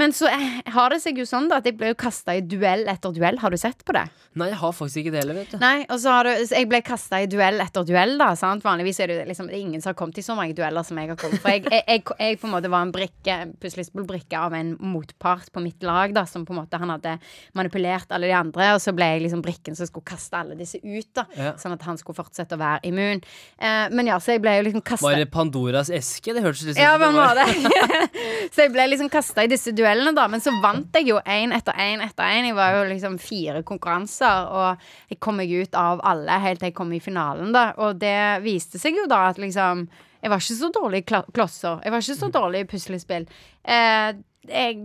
[0.00, 2.40] Men så eh, har det seg jo sånn da at jeg ble jo kasta i
[2.40, 3.36] duell etter duell.
[3.42, 4.06] Har du sett på det?
[4.40, 5.58] Nei, jeg har faktisk ikke det heller, vet du.
[5.60, 8.30] Nei, og så har du så Jeg ble kasta i duell etter duell, da.
[8.40, 8.64] Sant?
[8.64, 10.96] Vanligvis er det liksom det er ingen som har kommet i så mange dueller som
[10.96, 11.42] jeg har kommet.
[11.44, 15.52] For jeg, jeg, jeg, jeg på en måte var en brikke puslespillbrikke av en motpart
[15.52, 17.18] på mitt lag, da, som på en måte han hadde
[17.60, 20.80] manipulert alle de andre, og så ble jeg liksom brikken som skulle kaste alle disse
[20.80, 21.26] ut, da.
[21.36, 21.52] Ja.
[21.60, 23.20] Sånn at han skulle fortsette å være immun.
[23.60, 26.32] Eh, men ja, så jeg ble jo liksom kasta Var det Pandoras eske?
[26.32, 28.08] Det hørtes litt ut Ja, som det var- måte.
[28.56, 30.28] så jeg ble liksom kasta i disse duellene, da.
[30.28, 32.48] Men så vant jeg jo én etter én etter én.
[32.50, 36.70] Jeg var jo liksom fire konkurranser, og jeg kom meg ut av alle helt til
[36.70, 37.72] jeg kom i finalen, da.
[37.78, 39.86] Og det viste seg jo da at liksom
[40.22, 41.80] jeg var ikke så dårlig i klosser.
[41.82, 43.24] Jeg var ikke så dårlig i puslespill.
[43.64, 44.12] Eh,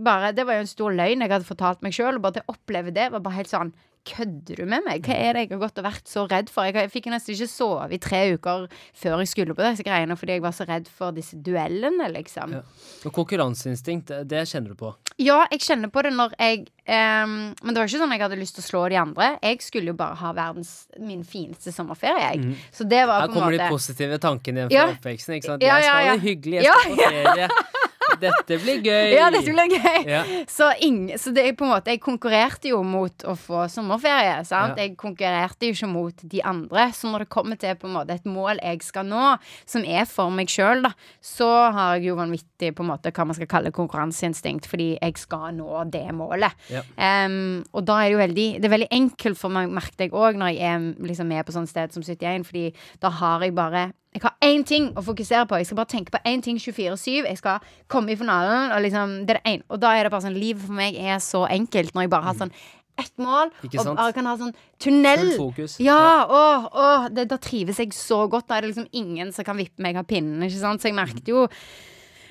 [0.02, 2.18] bare, Det var jo en stor løgn jeg hadde fortalt meg sjøl.
[2.18, 3.72] Bare til å oppleve det var bare helt sånn
[4.08, 5.04] Kødder du med meg?
[5.04, 6.68] Hva er det jeg har gått og vært så redd for?
[6.68, 10.38] Jeg, fikk nesten ikke sove i tre uker før jeg skulle på disse greiene fordi
[10.38, 12.56] jeg var så redd for disse duellene, liksom.
[12.58, 12.64] Ja.
[13.08, 14.94] Og konkurranseinstinkt, det kjenner du på?
[15.20, 18.38] Ja, jeg kjenner på det når jeg um, Men det var ikke sånn jeg hadde
[18.38, 19.30] lyst til å slå de andre.
[19.42, 22.44] Jeg skulle jo bare ha verdens min fineste sommerferie, jeg.
[22.44, 22.68] Mm.
[22.74, 24.86] Så det var Her på en måte Her kommer de positive tankene fra ja.
[24.94, 25.66] oppveksten, ikke sant?
[25.66, 27.50] Jeg skal ha det hyggelig, jeg skal på ferie.
[28.22, 29.14] Dette blir gøy.
[29.14, 30.00] Ja, dette blir gøy.
[30.08, 30.22] Ja.
[30.50, 34.40] Så, ing, så, det er på en måte Jeg konkurrerte jo mot å få sommerferie.
[34.48, 34.78] Sant?
[34.78, 34.86] Ja.
[34.86, 36.88] Jeg konkurrerte jo ikke mot de andre.
[36.96, 39.34] Så når det kommer til på en måte et mål jeg skal nå,
[39.68, 40.86] som er for meg sjøl,
[41.24, 45.18] så har jeg jo vanvittig på en måte hva man skal kalle konkurranseinstinkt, fordi jeg
[45.20, 46.56] skal nå det målet.
[46.72, 46.84] Ja.
[46.96, 50.14] Um, og da er det jo veldig Det er veldig enkelt for meg, merket jeg
[50.16, 52.66] òg, når jeg er liksom med på sånn sted som 71, fordi
[53.02, 55.58] da har jeg bare jeg har én ting å fokusere på.
[55.60, 57.26] Jeg skal bare tenke på én ting 24-7.
[57.28, 58.72] Jeg skal komme i finalen.
[58.72, 59.66] Og, liksom, det er det ene.
[59.68, 62.28] og da er det bare sånn Livet for meg er så enkelt når jeg bare
[62.28, 62.40] har mm.
[62.42, 62.54] sånn
[62.98, 63.52] ett mål.
[63.62, 63.82] Ikke?
[63.84, 65.28] Og bare kan ha sånn tunnel.
[65.84, 66.00] Ja.
[66.24, 68.48] Å, å, det, da trives jeg så godt.
[68.48, 70.42] Da er det liksom ingen som kan vippe meg av pinnen.
[70.46, 70.82] Ikke sant?
[70.82, 71.46] Så jeg merket jo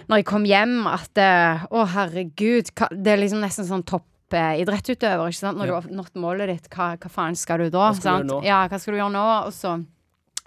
[0.07, 2.73] når jeg kom hjem, at eh, Å, herregud.
[2.73, 5.29] Det er liksom nesten sånn toppidrettsutøver.
[5.45, 5.69] Når ja.
[5.69, 7.91] du har nådd målet ditt, hva, hva, faen skal du da?
[7.91, 8.39] Hva skal du?
[8.47, 9.27] Ja, hva skal du gjøre nå?
[9.47, 9.77] Og så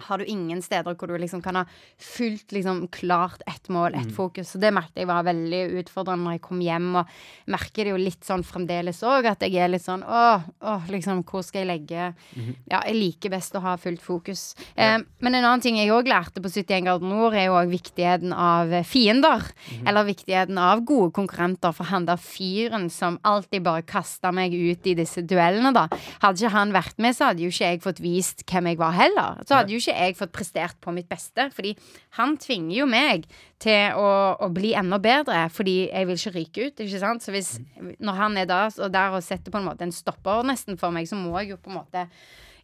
[0.07, 1.65] har du ingen steder hvor du liksom kan ha
[2.01, 4.15] fullt liksom klart ett mål, ett mm.
[4.17, 4.53] fokus.
[4.53, 8.01] Så det merket jeg var veldig utfordrende når jeg kom hjem, og merker det jo
[8.01, 11.71] litt sånn fremdeles òg, at jeg er litt sånn åh, åh, liksom, hvor skal jeg
[11.71, 12.49] legge mm.
[12.71, 14.51] Ja, jeg liker best å ha fullt fokus.
[14.75, 14.95] Ja.
[14.95, 17.71] Eh, men en annen ting jeg òg lærte på 71 grader nord, er jo òg
[17.71, 19.45] viktigheten av fiender.
[19.69, 19.87] Mm.
[19.89, 21.75] Eller viktigheten av gode konkurrenter.
[21.75, 25.87] For han der fyren som alltid bare kasta meg ut i disse duellene, da.
[26.23, 28.95] Hadde ikke han vært med, så hadde jo ikke jeg fått vist hvem jeg var
[28.97, 29.41] heller.
[29.47, 31.47] Så hadde jo ikke ikke jeg fått prestert på mitt beste.
[31.55, 31.73] Fordi
[32.17, 33.27] han tvinger jo meg
[33.61, 34.11] til å,
[34.41, 36.85] å bli enda bedre, fordi jeg vil ikke ryke ut.
[36.85, 37.25] ikke sant?
[37.25, 37.55] Så hvis,
[37.99, 40.93] når han er der og, der og setter på en måte en stopper nesten for
[40.95, 42.07] meg, så må jeg jo på en måte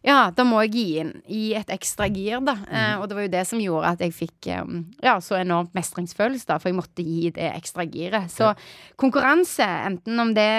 [0.06, 2.54] ja, da må jeg gi inn i et ekstra gir, da.
[2.60, 2.68] Mm.
[2.70, 5.74] Eh, og det var jo det som gjorde at jeg fikk um, ja, så enormt
[5.74, 6.58] mestringsfølelse, da.
[6.62, 8.30] For jeg måtte gi det ekstra giret.
[8.30, 8.54] Så ja.
[9.00, 10.52] konkurranse, enten om det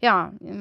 [0.00, 0.16] ja,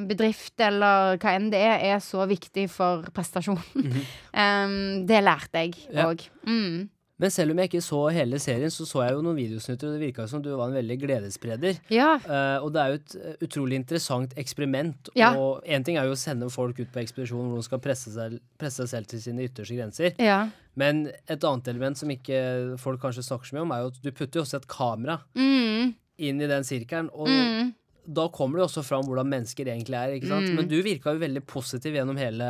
[0.10, 3.64] bedrift eller hva enn det er, er så viktig for prestasjonen.
[3.76, 4.06] Mm -hmm.
[4.44, 6.22] um, det lærte jeg òg.
[6.22, 6.52] Ja.
[6.52, 6.90] Mm.
[7.20, 9.94] Men selv om jeg ikke så hele serien, så så jeg jo noen videosnutter, og
[9.94, 11.80] det virka som du var en veldig gledesspreder.
[11.92, 12.16] Ja.
[12.24, 15.10] Uh, og det er jo et uh, utrolig interessant eksperiment.
[15.16, 15.34] Ja.
[15.36, 18.14] Og én ting er jo å sende folk ut på ekspedisjon hvor de skal presse
[18.16, 20.16] seg, presse seg selv til sine ytterste grenser.
[20.18, 20.48] Ja.
[20.76, 24.00] Men et annet element som ikke folk kanskje snakker så mye om, er jo at
[24.04, 25.94] du putter jo også et kamera mm.
[26.24, 27.12] inn i den sirkelen.
[27.12, 27.76] Og mm
[28.10, 30.16] da kommer det også fram hvordan mennesker egentlig er.
[30.18, 30.49] ikke sant?
[30.49, 30.55] Mm.
[30.57, 32.47] Men du virka jo veldig positiv gjennom hele,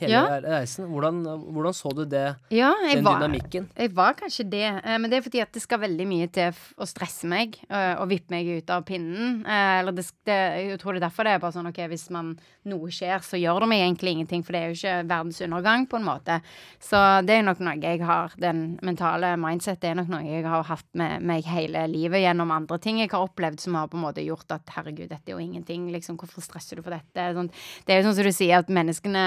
[0.00, 0.38] hele ja.
[0.42, 0.88] reisen.
[0.90, 2.24] Hvordan, hvordan, så du det?
[2.54, 3.68] Ja, den var, dynamikken?
[3.78, 4.64] Jeg var kanskje det.
[4.82, 7.94] Eh, men det er fordi at det skal veldig mye til å stresse meg eh,
[7.94, 9.44] og vippe meg ut av pinnen.
[9.46, 12.08] Eh, eller det, det, jeg tror det er derfor det er bare sånn OK, hvis
[12.14, 12.34] man,
[12.72, 14.42] noe skjer, så gjør det meg egentlig ingenting.
[14.42, 16.40] For det er jo ikke verdens undergang, på en måte.
[16.82, 20.66] Så det er nok noe jeg har Den mentale mindset er nok noe jeg har
[20.66, 24.04] hatt med meg hele livet gjennom andre ting jeg har opplevd som har på en
[24.04, 25.86] måte gjort at herregud, dette er jo ingenting.
[25.92, 27.26] Liksom, hvorfor stresser du for dette?
[27.36, 27.50] Sånn,
[27.86, 29.24] det er jo sånn som du sier, at menneskene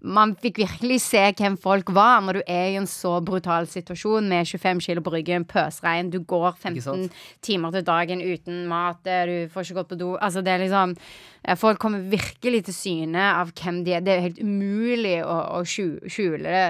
[0.00, 4.28] Man fikk virkelig se hvem folk var når du er i en så brutal situasjon
[4.30, 7.08] med 25 kilo på ryggen, pøsregn, du går 15
[7.44, 10.14] timer til dagen uten mat, du får ikke gått på do.
[10.20, 10.96] Altså, det er liksom
[11.56, 14.04] Folk kommer virkelig til syne av hvem de er.
[14.04, 16.10] Det er helt umulig å, å skjule,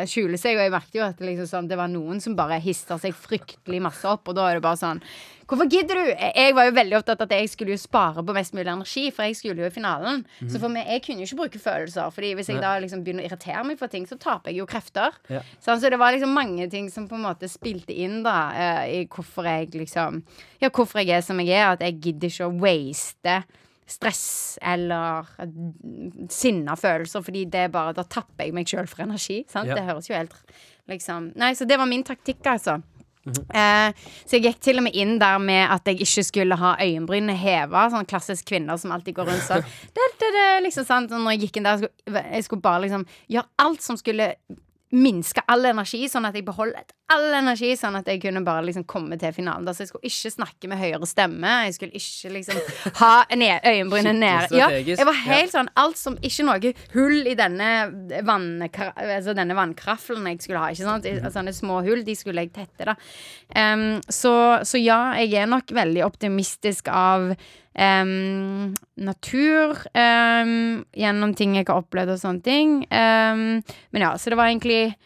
[0.07, 0.55] skjule, seg.
[0.55, 3.17] Og jeg merket jo at det, liksom sånn, det var noen som bare hista seg
[3.19, 5.03] fryktelig masse opp, og da er det bare sånn
[5.51, 6.11] Hvorfor gidder du?
[6.15, 9.09] Jeg var jo veldig opptatt av at jeg skulle jo spare på mest mulig energi,
[9.11, 10.21] for jeg skulle jo i finalen.
[10.39, 10.51] Mm.
[10.53, 13.27] Så for meg, jeg kunne jo ikke bruke følelser, Fordi hvis jeg da liksom begynner
[13.27, 15.17] å irritere meg for ting, så taper jeg jo krefter.
[15.27, 15.41] Ja.
[15.59, 18.85] Sånn, så det var liksom mange ting som på en måte spilte inn da uh,
[18.87, 20.23] i hvorfor jeg liksom
[20.63, 21.75] Ja, hvorfor jeg er som jeg er.
[21.75, 23.41] At jeg gidder ikke å waste
[23.91, 25.27] stress eller
[26.31, 29.43] sinna følelser, fordi det er bare Da tapper jeg meg sjøl for energi.
[29.51, 29.71] Sant?
[29.71, 29.79] Ja.
[29.79, 30.37] Det høres jo helt
[30.91, 32.81] liksom Nei, så det var min taktikk, altså.
[33.27, 33.89] Mm -hmm.
[33.89, 36.77] eh, så jeg gikk til og med inn der med at jeg ikke skulle ha
[36.81, 37.91] øyenbrynene heva.
[37.91, 39.63] Sånn klassisk kvinner som alltid går rundt sånn.
[39.95, 41.13] Det, det, det, liksom sant?
[41.13, 43.97] Og når jeg gikk inn der, jeg skulle, jeg skulle bare liksom gjøre alt som
[43.97, 44.35] skulle
[44.91, 48.85] minske all energi, sånn at jeg beholdt all energi, sånn at jeg kunne bare liksom
[48.91, 49.67] komme til finalen.
[49.69, 51.53] Altså, Så jeg skulle ikke snakke med høyere stemme.
[51.67, 52.61] Jeg skulle ikke liksom
[53.01, 54.59] ha øyenbrynene nede.
[54.59, 57.71] Ja, jeg var helt sånn Alt som Ikke noe hull i denne,
[58.27, 60.71] altså denne vannkraffelen jeg skulle ha.
[60.75, 61.09] Ikke sant?
[61.35, 62.97] Sånne små hull, de skulle jeg tette, da.
[63.55, 64.35] Um, så,
[64.67, 67.33] så ja, jeg er nok veldig optimistisk av
[67.71, 72.81] Um, natur um, gjennom ting jeg har opplevd og sånne ting.
[72.91, 73.61] Um,
[73.95, 74.97] men ja, så det var egentlig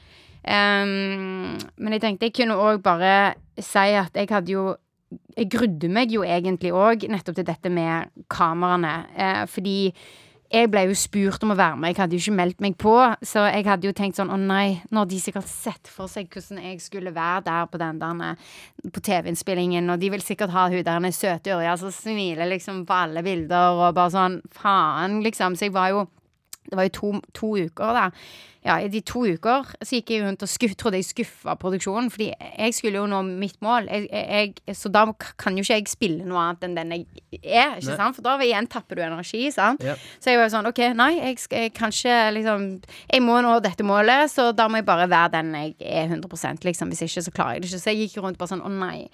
[0.44, 4.74] Men jeg tenkte jeg kunne òg bare si at jeg hadde jo
[5.38, 8.94] jeg grudde meg jo egentlig òg nettopp til dette med kameraene.
[9.16, 9.94] Uh, fordi
[10.54, 12.94] jeg ble jo spurt om å være med, jeg hadde jo ikke meldt meg på.
[13.26, 16.62] Så jeg hadde jo tenkt sånn å nei, når de sikkert sett for seg hvordan
[16.62, 18.48] jeg skulle være der på den der
[18.94, 22.98] på TV-innspillingen, og de vil sikkert ha hun der søte Ørja som smiler liksom på
[23.06, 25.58] alle bilder, og bare sånn faen, liksom.
[25.58, 26.06] Så jeg var jo
[26.64, 28.12] Det var jo to, to uker der
[28.64, 32.08] ja, i de to uker så gikk jeg rundt og skuff, trodde jeg skuffa produksjonen,
[32.12, 33.90] fordi jeg skulle jo nå mitt mål.
[33.92, 35.04] Jeg, jeg, så da
[35.40, 38.16] kan jo ikke jeg spille noe annet enn den jeg er, ikke sant?
[38.16, 39.84] For da igjen tapper du energi, sant.
[39.84, 40.08] Yep.
[40.16, 42.62] Så jeg var jo sånn OK, nei, jeg, jeg kan ikke liksom
[43.10, 46.64] Jeg må nå dette målet, så da må jeg bare være den jeg er 100
[46.64, 46.92] liksom.
[46.92, 47.82] Hvis ikke, så klarer jeg det ikke.
[47.82, 49.10] Så jeg gikk rundt bare sånn Å nei,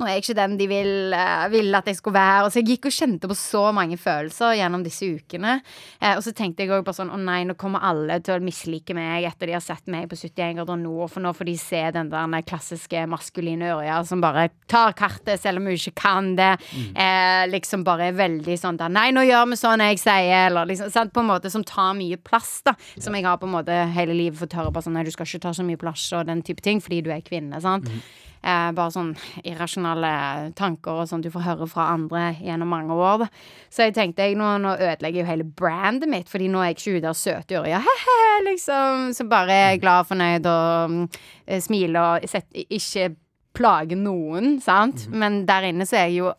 [0.00, 2.44] nå er jeg ikke den de vil, uh, vil at jeg skulle være.
[2.46, 5.58] Og så jeg gikk og kjente på så mange følelser gjennom disse ukene.
[6.00, 8.44] Uh, og så tenkte jeg òg bare sånn Å nei, nå kommer alle til å
[8.44, 11.46] mislike liker meg etter de har sett meg på 71 grader nord, for nå får
[11.46, 15.94] de se den der klassiske maskuline Ørja som bare tar kartet selv om hun ikke
[15.94, 16.58] kan det.
[16.74, 16.96] Mm.
[16.96, 20.66] Eh, liksom bare er veldig sånn der Nei, nå gjør vi sånn jeg sier, eller
[20.66, 22.74] liksom sant, På en måte som tar mye plass, da.
[22.98, 25.28] Som jeg har på en måte hele livet fått høre på sånn Nei, du skal
[25.28, 27.88] ikke ta så mye plass og den type ting fordi du er kvinne, sant.
[27.88, 28.02] Mm.
[28.40, 29.10] Eh, bare sånn
[29.44, 30.10] irrasjonale
[30.56, 33.26] tanker og sånn du får høre fra andre gjennom mange år.
[33.26, 33.26] Da.
[33.68, 36.70] Så jeg tenkte jeg, nå, nå ødelegger jeg jo hele brandet mitt, Fordi nå er
[36.70, 39.10] jeg ikke ute og søte Ørja, he-he, liksom.
[39.16, 43.10] Så bare er glad, og fornøyd og uh, smiler og set, ikke
[43.56, 45.04] plager noen, sant.
[45.10, 45.18] Mm.
[45.20, 46.32] Men der inne så er jeg jo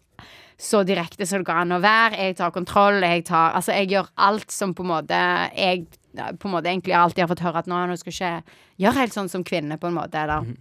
[0.62, 2.18] så direkte som det går an å være.
[2.18, 2.98] Jeg tar kontroll.
[3.06, 5.22] Jeg tar Altså, jeg gjør alt som på en måte
[5.54, 9.00] jeg på en måte egentlig alltid har fått høre at nå, nå skal ikke gjøre
[9.00, 10.20] helt sånn som kvinne, på en måte.
[10.20, 10.58] Eller mm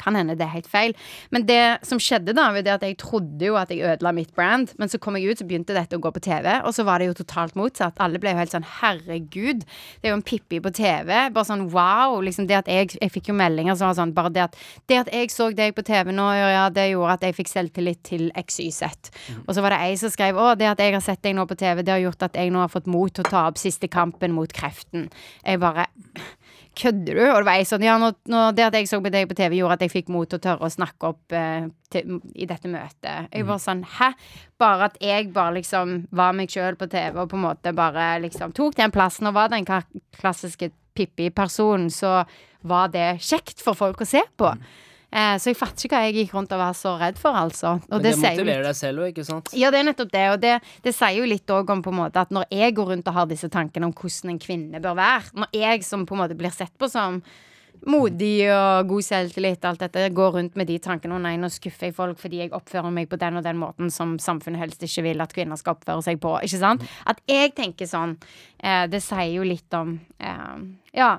[0.00, 0.94] kan hende det er helt feil.
[1.34, 4.32] Men det som skjedde, da, var det at jeg trodde jo at jeg ødela mitt
[4.36, 4.74] brand.
[4.80, 7.00] Men så kom jeg ut, så begynte dette å gå på TV, og så var
[7.00, 7.98] det jo totalt motsatt.
[8.02, 9.64] Alle ble jo helt sånn herregud,
[10.00, 11.12] det er jo en Pippi på TV.
[11.34, 12.18] Bare sånn wow.
[12.24, 14.56] Liksom det at jeg, jeg fikk jo meldinger som var sånn Bare det at,
[14.90, 18.02] det at jeg så deg på TV nå, ja, det gjorde at jeg fikk selvtillit
[18.06, 18.82] til XYZ.
[19.30, 19.42] Mm.
[19.44, 21.46] Og så var det ei som skrev å, det at jeg har sett deg nå
[21.48, 23.60] på TV, det har gjort at jeg nå har fått mot til å ta opp
[23.60, 25.08] siste kampen mot kreften.
[25.44, 25.86] Jeg bare
[26.80, 27.22] Kødder du?
[27.26, 29.36] Og det var jeg sånn Ja, nå, nå, det at jeg så på deg på
[29.36, 32.48] TV, gjorde at jeg fikk mot til å tørre å snakke opp eh, til, i
[32.48, 33.28] dette møtet.
[33.28, 34.12] Jeg var sånn Hæ?
[34.60, 38.12] Bare at jeg bare liksom var meg sjøl på TV og på en måte bare
[38.24, 42.24] liksom tok den plassen og var den klassiske Pippi-personen, så
[42.66, 44.50] var det kjekt for folk å se på.
[44.58, 44.64] Mm.
[45.10, 47.74] Eh, så jeg fatter ikke hva jeg gikk rundt og var så redd for, altså.
[47.88, 49.52] Og Men det, det motiverer deg selv òg, ikke sant?
[49.58, 50.24] Ja, det er nettopp det.
[50.30, 50.54] Og det,
[50.86, 53.18] det sier jo litt òg om på en måte at når jeg går rundt og
[53.18, 56.38] har disse tankene om hvordan en kvinne bør være, når jeg som på en måte
[56.38, 57.22] blir sett på som
[57.86, 61.88] modig og god selvtillit, alt dette, går rundt med de tankene og nei, nå skuffer
[61.88, 65.06] jeg folk fordi jeg oppfører meg på den og den måten som samfunnet helst ikke
[65.06, 66.34] vil at kvinner skal oppføre seg på.
[66.44, 66.84] Ikke sant?
[67.08, 68.18] At jeg tenker sånn,
[68.60, 70.60] eh, det sier jo litt om eh,
[70.98, 71.14] Ja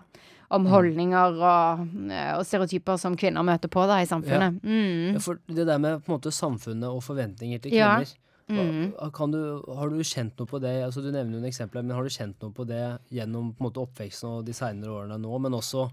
[0.52, 0.72] om mm.
[0.72, 4.60] holdninger og, eh, og, stereotyper som kvinner møter på da i samfunnet.
[4.60, 4.68] Ja.
[4.68, 5.16] Mm.
[5.16, 5.22] ja.
[5.24, 8.18] for det der med på en måte samfunnet og forventninger til kvinner ja.
[8.52, 8.90] Mm.
[9.32, 9.44] Du,
[9.78, 10.74] har du kjent noe på det?
[10.84, 12.82] altså Du nevner jo en eksempel, men har du kjent noe på det
[13.14, 15.38] gjennom på en måte oppveksten og de seinere årene nå?
[15.46, 15.86] Men også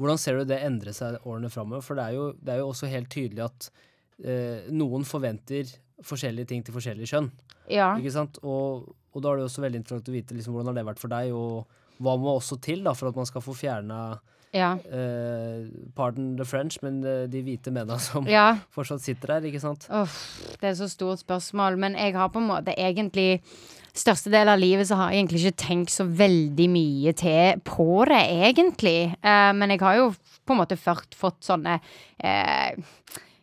[0.00, 1.84] hvordan ser du det endre seg årene framover?
[1.84, 3.68] For det er, jo, det er, jo, også helt tydelig at
[4.24, 5.68] eh, noen forventer
[6.06, 7.28] forskjellige ting til forskjellige kjønn.
[7.68, 7.92] Ja.
[8.00, 8.40] Ikke sant?
[8.40, 11.02] Og, og, da er det også veldig interessant å vite liksom, hvordan har det vært
[11.02, 11.34] for deg.
[11.36, 11.68] og
[12.00, 14.00] hva må også til da for at man skal få fjerna
[14.50, 14.72] ja.
[14.90, 18.56] Uh, pardon the French, men uh, de hvite mennene som ja.
[18.74, 19.86] fortsatt sitter der, ikke sant?
[19.94, 20.16] Oh,
[20.60, 23.42] det er så stort spørsmål, men jeg har på en måte egentlig
[23.90, 28.04] Største del av livet så har jeg egentlig ikke tenkt så veldig mye til på
[28.06, 29.16] det, egentlig.
[29.18, 30.04] Uh, men jeg har jo
[30.46, 31.74] på en måte først fått sånne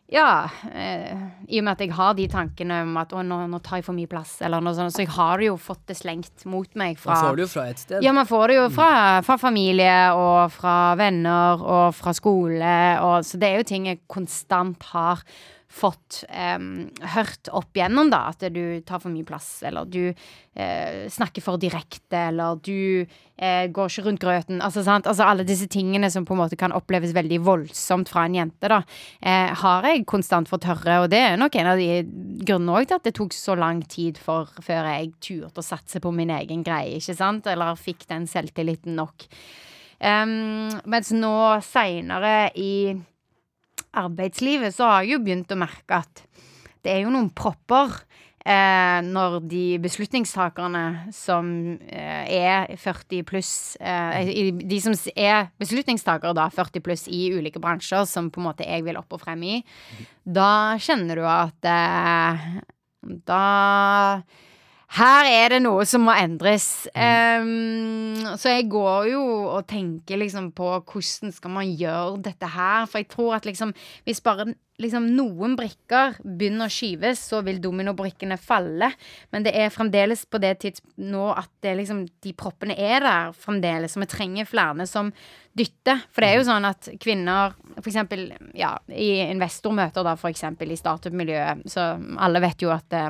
[0.08, 1.18] ja, eh,
[1.51, 3.88] i og med at jeg har de tankene om at å, nå, nå, tar jeg
[3.89, 4.95] for mye plass, eller noe sånt.
[4.95, 7.66] Så jeg har jo fått det slengt mot meg fra Man får det jo fra
[7.68, 8.05] et sted.
[8.05, 8.91] Ja, man får det jo fra,
[9.28, 14.03] fra familie og fra venner og fra skole, og, så det er jo ting jeg
[14.08, 15.26] konstant har
[15.68, 18.28] fått um, hørt opp igjennom, da.
[18.32, 23.65] At du tar for mye plass, eller du uh, snakker for direkte, eller du uh,
[23.74, 24.61] går ikke rundt grøten.
[24.63, 28.39] Altså, altså, alle disse tingene som på en måte kan oppleves veldig voldsomt fra en
[28.39, 32.01] jente, da, uh, har jeg konstant fått høre, og det er nok en av de
[32.47, 36.15] grunnene til at det tok så lang tid for, før jeg turte å satse på
[36.15, 39.28] min egen greie, ikke sant, eller fikk den selvtilliten nok.
[39.97, 42.93] Um, mens nå seinere i
[43.98, 46.24] arbeidslivet, så har jeg jo begynt å merke at
[46.86, 47.95] det er jo noen propper
[48.48, 51.50] eh, når de beslutningstakerne som
[51.89, 54.32] eh, er 40 pluss eh,
[54.62, 58.86] De som er beslutningstakere, da, 40 pluss i ulike bransjer, som på en måte jeg
[58.88, 59.60] vil opp og frem i,
[60.24, 62.50] da kjenner du at eh,
[63.28, 63.43] Da
[64.96, 66.88] her er det noe som må endres.
[66.96, 69.24] Um, så jeg går jo
[69.58, 72.88] og tenker liksom på hvordan skal man gjøre dette her.
[72.88, 73.76] For jeg tror at liksom
[74.08, 78.92] hvis bare liksom noen brikker begynner å skyves, så vil dominobrikkene falle.
[79.34, 83.34] Men det er fremdeles på det tidspunktet nå at det liksom, de proppene er der
[83.38, 83.94] fremdeles.
[83.94, 85.12] Så vi trenger flere som
[85.58, 86.04] dytter.
[86.14, 91.66] For det er jo sånn at kvinner eksempel, ja, i investormøter, da, eksempel i startup-miljøet,
[91.70, 91.90] så
[92.22, 93.10] alle vet jo at uh,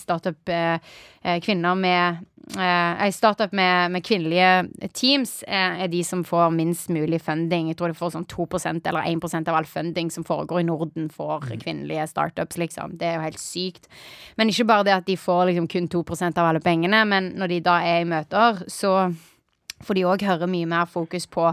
[0.00, 0.96] startup uh,
[1.44, 2.24] kvinner med
[2.56, 7.68] uh, startup med, med, kvinnelige teams er de som får minst mulig funding.
[7.70, 11.10] Jeg tror de får sånn 2% eller 1% av all funding som foregår i Norden
[11.12, 11.58] for mm.
[11.64, 12.96] kvinnelige startups, liksom.
[13.00, 13.90] Det er jo helt sykt.
[14.40, 17.54] Men ikke bare det at de får liksom kun 2% av alle pengene, men når
[17.54, 18.96] de da er i møter, så
[19.80, 21.52] får de òg høre mye mer fokus på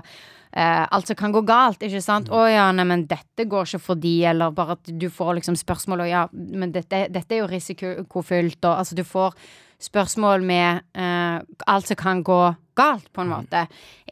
[0.57, 1.83] Uh, alt som kan gå galt.
[1.83, 2.29] ikke sant?
[2.31, 2.49] 'Å mm.
[2.49, 6.05] ja, nei, men dette går ikke for de', eller bare at du får liksom spørsmål
[6.05, 9.35] og 'ja, men dette, dette er jo risikofylt', og altså du får
[9.81, 12.41] spørsmål med uh, alt som kan gå
[12.77, 13.63] galt, på en måte.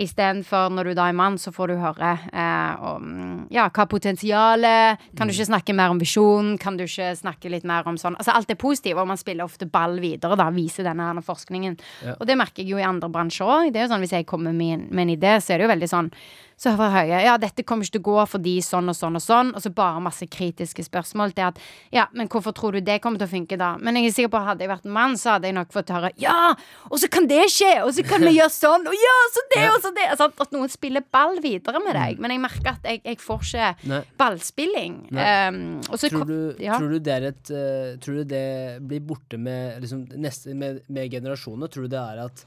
[0.02, 5.04] Istedenfor når du da er mann, så får du høre eh, om ja, hva potensialet
[5.16, 6.58] Kan du ikke snakke mer om visjonen?
[6.62, 9.48] Kan du ikke snakke litt mer om sånn Altså alt er positivt, og man spiller
[9.48, 11.78] ofte ball videre, da, viser denne her forskningen.
[12.06, 12.18] Ja.
[12.20, 13.70] Og det merker jeg jo i andre bransjer òg.
[13.72, 15.76] Det er jo sånn hvis jeg kommer med, med en idé, så er det jo
[15.76, 16.12] veldig sånn
[16.60, 19.24] så hører Høie ja, dette kommer ikke til å gå fordi sånn og sånn og
[19.24, 21.60] sånn, og så bare masse kritiske spørsmål til at
[21.94, 23.74] ja, men hvorfor tror du det kommer til å funke da?
[23.82, 25.74] Men jeg er sikker på at hadde jeg vært en mann, så hadde jeg nok
[25.76, 26.54] fått høre ja,
[26.90, 29.62] og så kan det skje, og så kan vi gjøre sånn, og ja, så det,
[29.70, 30.08] og så det.
[30.14, 32.18] Altså, at noen spiller ball videre med deg.
[32.18, 32.24] Mm.
[32.24, 34.02] Men jeg merker at jeg, jeg får ikke Nei.
[34.20, 35.00] ballspilling.
[35.14, 36.80] Um, tror, du, ja.
[36.80, 38.46] tror, du, det et uh, Tror du det
[38.86, 41.70] blir borte med, liksom, neste, med, med generasjonene?
[41.72, 42.46] Tror du det er at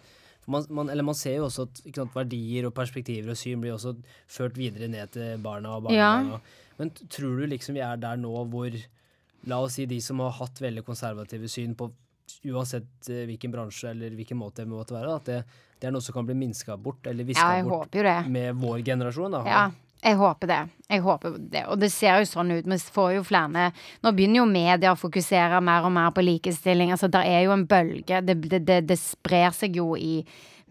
[0.49, 3.75] man, man, eller man ser jo også at sant, verdier og perspektiver og syn blir
[3.75, 3.95] også
[4.33, 5.99] ført videre ned til barna og barna.
[6.39, 6.69] Ja.
[6.79, 8.79] Men tror du liksom vi er der nå hvor
[9.49, 11.87] La oss si de som har hatt veldig konservative syn på
[12.45, 15.43] uansett uh, hvilken bransje eller hvilken måte det måtte være, at det,
[15.81, 17.95] det er noe som kan bli minska bort eller viska ja, bort
[18.29, 19.37] med vår generasjon.
[19.39, 19.45] Da.
[19.49, 19.65] Ja,
[20.03, 20.59] jeg håper det.
[20.89, 21.65] Jeg håper det.
[21.73, 22.69] Og det ser jo sånn ut.
[22.71, 23.71] Vi får jo flere
[24.05, 26.93] Nå begynner jo media å fokusere mer og mer på likestilling.
[26.95, 28.21] Altså, det er jo en bølge.
[28.23, 30.23] Det, det, det, det sprer seg jo i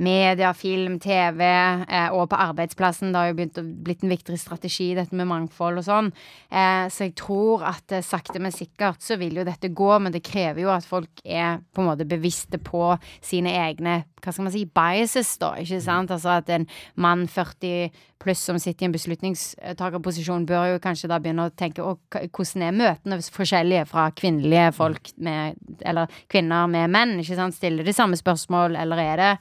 [0.04, 3.12] media, film, TV eh, og på arbeidsplassen.
[3.12, 6.12] Det har jo begynt å blitt en viktigere strategi, dette med mangfold og sånn.
[6.50, 10.14] Eh, så jeg tror at eh, sakte, men sikkert så vil jo dette gå, men
[10.14, 12.92] det krever jo at folk er på en måte bevisste på
[13.26, 15.54] sine egne hva skal man si, biases, da.
[15.62, 16.12] ikke sant?
[16.14, 16.66] Altså at en
[17.00, 17.92] mann 40
[18.22, 22.66] pluss som sitter i en beslutningstakerposisjon, bør jo kanskje da begynne å tenke å, hvordan
[22.66, 27.56] er møtene forskjellige fra kvinnelige folk med Eller kvinner med menn, ikke sant?
[27.56, 29.32] Stiller de samme spørsmål, eller er det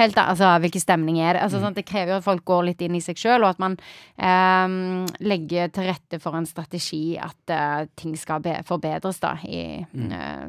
[0.00, 1.42] helt Altså, hvilken stemning er det?
[1.44, 1.62] Altså, mm.
[1.66, 3.74] sånn, det krever jo at folk går litt inn i seg sjøl, og at man
[4.16, 9.32] um, legger til rette for en strategi at uh, ting skal forbedres, da.
[9.44, 10.10] I, mm.
[10.12, 10.48] uh,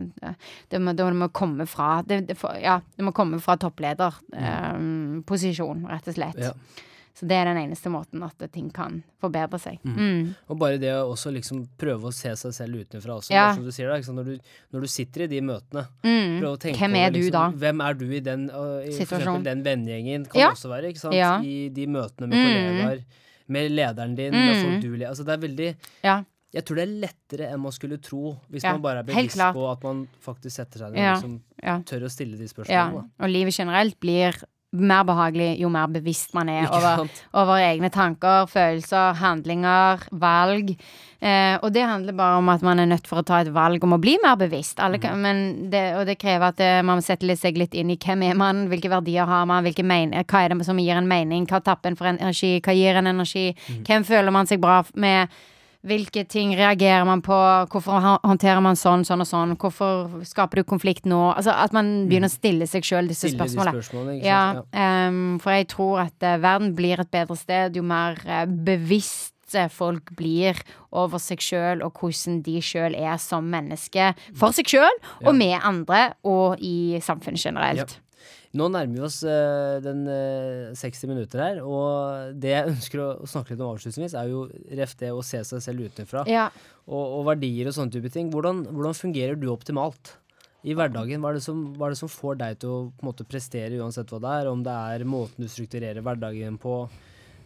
[0.71, 5.79] det, må, det, må, komme fra det, det, for, Ja, det må komme fra topplederposisjon,
[5.83, 5.87] mm.
[5.87, 6.41] eh, rett og slett.
[6.47, 6.53] Ja.
[7.13, 9.77] Så det er den eneste måten at ting kan forbedre seg.
[9.85, 9.97] Mm.
[9.97, 10.29] Mm.
[10.49, 13.51] Og bare det å også liksom prøve å se seg selv utenfra også, ja.
[13.53, 16.41] som du sier da, når du, når, du, sitter i de møtene mm.
[16.41, 17.43] Hvem er liksom, du da?
[17.63, 20.51] Hvem er du i den uh, i for den vennegjengen kan ja.
[20.55, 21.17] også være, ikke sant?
[21.19, 21.35] Ja.
[21.45, 22.47] I de møtene med mm.
[22.49, 23.03] kollegaer,
[23.53, 24.81] med lederen din, med folk mm.
[24.81, 25.73] du Altså det er veldig
[26.07, 26.21] ja.
[26.53, 29.63] Jeg tror det er lettere enn man skulle tro, hvis man bare er bevisst på
[29.71, 33.07] at man faktisk setter seg ned og liksom tør å stille de spørsmålene.
[33.17, 34.37] Og livet generelt blir
[34.73, 37.07] mer behagelig jo mer bevisst man er over,
[37.37, 40.73] over, egne tanker, følelser, handlinger, valg.
[41.23, 43.83] Eh, og det handler bare om at man er nødt for å ta et valg
[43.85, 44.81] om å bli mer bevisst.
[44.83, 45.69] Alle, mm.
[45.71, 48.65] det, og det krever at eh, man setter seg litt inn i hvem er man,
[48.71, 51.99] hvilke verdier har man, mener, hva er det som gir en mening, hva tapper en
[51.99, 53.81] for energi, hva gir en energi, mm.
[53.87, 55.31] hvem føler man seg bra med
[55.87, 57.35] hvilke ting reagerer man på?
[57.71, 59.55] Hvorfor håndterer man sånn, sånn og sånn?
[59.59, 61.19] Hvorfor skaper du konflikt nå?
[61.33, 62.37] Altså At man begynner å mm.
[62.39, 63.83] stille seg sjøl disse stille spørsmålene.
[63.83, 64.43] Spørsmålene ja.
[64.71, 69.33] Um, for jeg tror at uh, verden blir et bedre sted jo mer uh, bevisst
[69.69, 70.57] folk blir
[70.89, 74.07] over seg sjøl, og hvordan de sjøl er som menneske
[74.39, 77.99] for seg sjøl, og med andre, og i samfunnet generelt.
[78.53, 83.01] Nå nærmer vi oss uh, den uh, eh, 60 minutter her, og det jeg ønsker
[83.01, 84.43] å, å snakke litt om avslutningsvis, er jo
[84.77, 86.51] ref det å se seg selv utenfra, ja.
[86.85, 88.29] og, og, verdier og sånne type ting.
[88.33, 90.13] Hvordan, hvordan, fungerer du optimalt
[90.61, 91.25] i hverdagen?
[91.25, 94.21] Hva er, som, hva er, det som, får deg til å måte, prestere uansett hva
[94.21, 94.51] det er?
[94.53, 96.77] Om det er måten du strukturerer hverdagen på,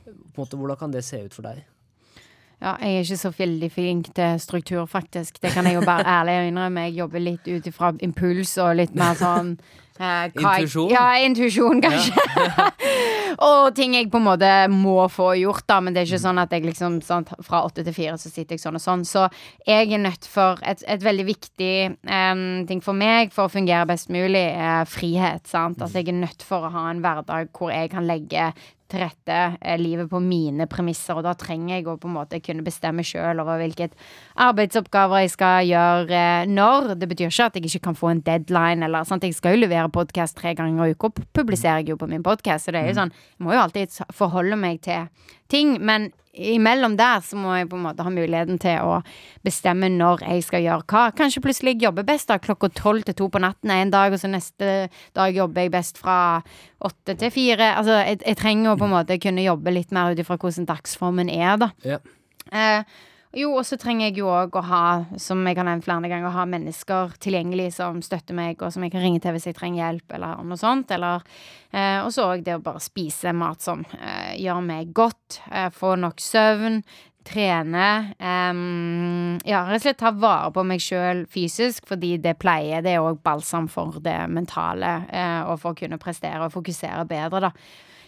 [0.03, 1.63] på måte, hvordan kan det se ut for deg?
[2.57, 5.37] Ja, jeg er ikke så veldig flink til struktur, faktisk.
[5.39, 6.87] Det kan jeg jo bare ærlig innrømme.
[6.89, 9.55] Jeg jobber litt ut ifra impuls og litt mer sånn
[9.97, 10.91] Eh, intuisjon?
[10.93, 12.13] Ja, intuisjon, kanskje.
[12.37, 12.67] Ja.
[13.49, 15.79] og ting jeg på en måte må få gjort, da.
[15.83, 18.57] Men det er ikke sånn at jeg liksom sånn, fra åtte til fire så sitter
[18.57, 19.05] jeg sånn og sånn.
[19.07, 19.27] Så
[19.67, 21.73] jeg er nødt for Et, et veldig viktig
[22.07, 25.45] um, ting for meg for å fungere best mulig, er frihet.
[25.47, 25.81] sant?
[25.81, 28.51] Altså jeg er nødt for å ha en hverdag hvor jeg kan legge
[28.91, 32.39] til rette eh, livet på mine premisser, og da trenger jeg å på en måte
[32.43, 33.89] kunne bestemme sjøl over hvilke
[34.47, 36.93] arbeidsoppgaver jeg skal gjøre eh, når.
[36.99, 39.25] Det betyr ikke at jeg ikke kan få en deadline, eller sant.
[39.27, 42.67] Jeg skal jo levere podkast tre ganger i uka, publiserer jeg jo på min podkast,
[42.67, 43.01] så det er jo mm.
[43.01, 45.07] sånn Jeg må jo alltid forholde meg til
[45.51, 48.99] ting, men imellom der så må jeg på en måte ha muligheten til å
[49.45, 51.03] bestemme når jeg skal gjøre hva.
[51.17, 54.21] Kanskje plutselig jeg jobber best da klokka tolv til to på natten en dag, og
[54.21, 54.75] så neste
[55.17, 56.19] dag jobber jeg best fra
[56.77, 57.73] åtte til fire.
[57.79, 60.69] Altså, jeg, jeg, trenger å på en måte kunne jobbe litt mer ut ifra hvordan
[60.69, 61.71] dagsformen er, da.
[61.87, 62.01] Ja.
[62.47, 62.97] Eh,
[63.37, 64.83] jo, og så trenger jeg jo òg å ha,
[65.21, 68.83] som jeg har nevnt flere ganger, å ha mennesker tilgjengelig som støtter meg, og som
[68.85, 70.91] jeg kan ringe til hvis jeg trenger hjelp, eller noe sånt.
[70.91, 75.41] Eh, Og så òg det å bare spise mat som eh, gjør meg godt.
[75.51, 76.81] Eh, få nok søvn.
[77.27, 78.13] Trene.
[78.23, 82.79] Um, ja, rett og slett ta vare på meg sjøl fysisk, fordi det pleier.
[82.85, 87.03] Det er òg balsam for det mentale, eh, og for å kunne prestere og fokusere
[87.09, 87.51] bedre, da.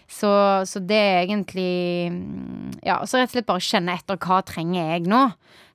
[0.10, 0.30] Så,
[0.66, 2.10] så, det er egentlig
[2.82, 5.28] Ja, så rett og slett bare kjenne etter hva trenger jeg nå.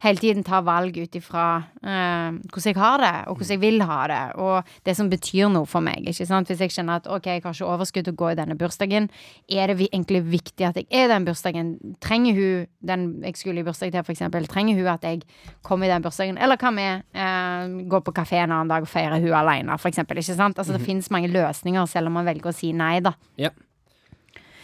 [0.02, 3.84] Hele tiden ta valg ut ifra uh, hvordan jeg har det, og hvordan jeg vil
[3.86, 6.04] ha det, og det som betyr noe for meg.
[6.04, 9.06] Hvis jeg kjenner at ok, jeg har ikke overskudd til å gå i denne bursdagen,
[9.48, 11.74] er det egentlig viktig at jeg er i den bursdagen?
[12.04, 15.22] Trenger hun den jeg skulle i bursdag til, eksempel, trenger hun at jeg
[15.64, 16.40] kommer i den bursdagen?
[16.42, 19.92] Eller kan vi uh, gå på kafé en annen dag og feire hun alene, for
[19.92, 20.20] eksempel?
[20.20, 20.58] Ikke sant?
[20.58, 20.86] Altså, det mm -hmm.
[20.90, 23.14] finnes mange løsninger, selv om man velger å si nei, da.
[23.38, 23.54] Ja.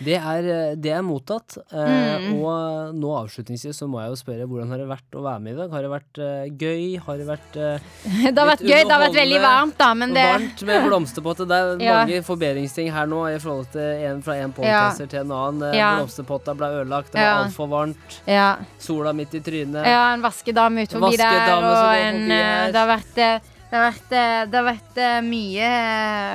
[0.00, 1.58] Det er, eh, det er mottatt.
[1.60, 2.38] Eh, mm.
[2.40, 5.52] Og nå avslutningsvis så må jeg jo spørre hvordan har det vært å være med
[5.52, 5.74] i dag?
[5.74, 6.84] Har det vært uh, gøy?
[7.04, 7.90] Har det vært uh,
[8.32, 8.78] Det har vært gøy.
[8.78, 11.46] Det har vært veldig varmt, da, men det Varmt med blomsterpotte.
[11.50, 11.98] Det er ja.
[12.00, 15.12] mange forbedringsting her nå i forhold til en fra en podcaster ja.
[15.12, 15.76] til en annen.
[15.76, 15.92] Ja.
[16.00, 17.38] Blomsterpotta ble ødelagt, det var ja.
[17.44, 18.20] altfor varmt.
[18.24, 18.50] Ja.
[18.80, 19.84] Sola midt i trynet.
[19.84, 23.16] Ja, en vaskedame ut forbi der, og en Det har vært
[23.70, 24.08] det har vært,
[24.50, 25.66] det har vært mye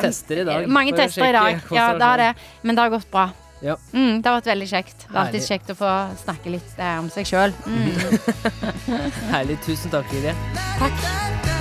[0.06, 0.70] Tester i dag.
[0.72, 1.66] Mange tester i dag.
[1.76, 2.30] Ja, det har det.
[2.62, 3.26] Men det har gått bra.
[3.64, 3.78] Ja.
[3.94, 5.08] Mm, det har vært veldig kjekt.
[5.08, 5.92] Det er alltid kjekt å få
[6.26, 7.56] snakke litt eh, om seg sjøl.
[7.66, 7.92] Mm.
[9.34, 9.60] Herlig.
[9.66, 10.36] Tusen takk, Lydia.
[10.82, 11.55] Takk.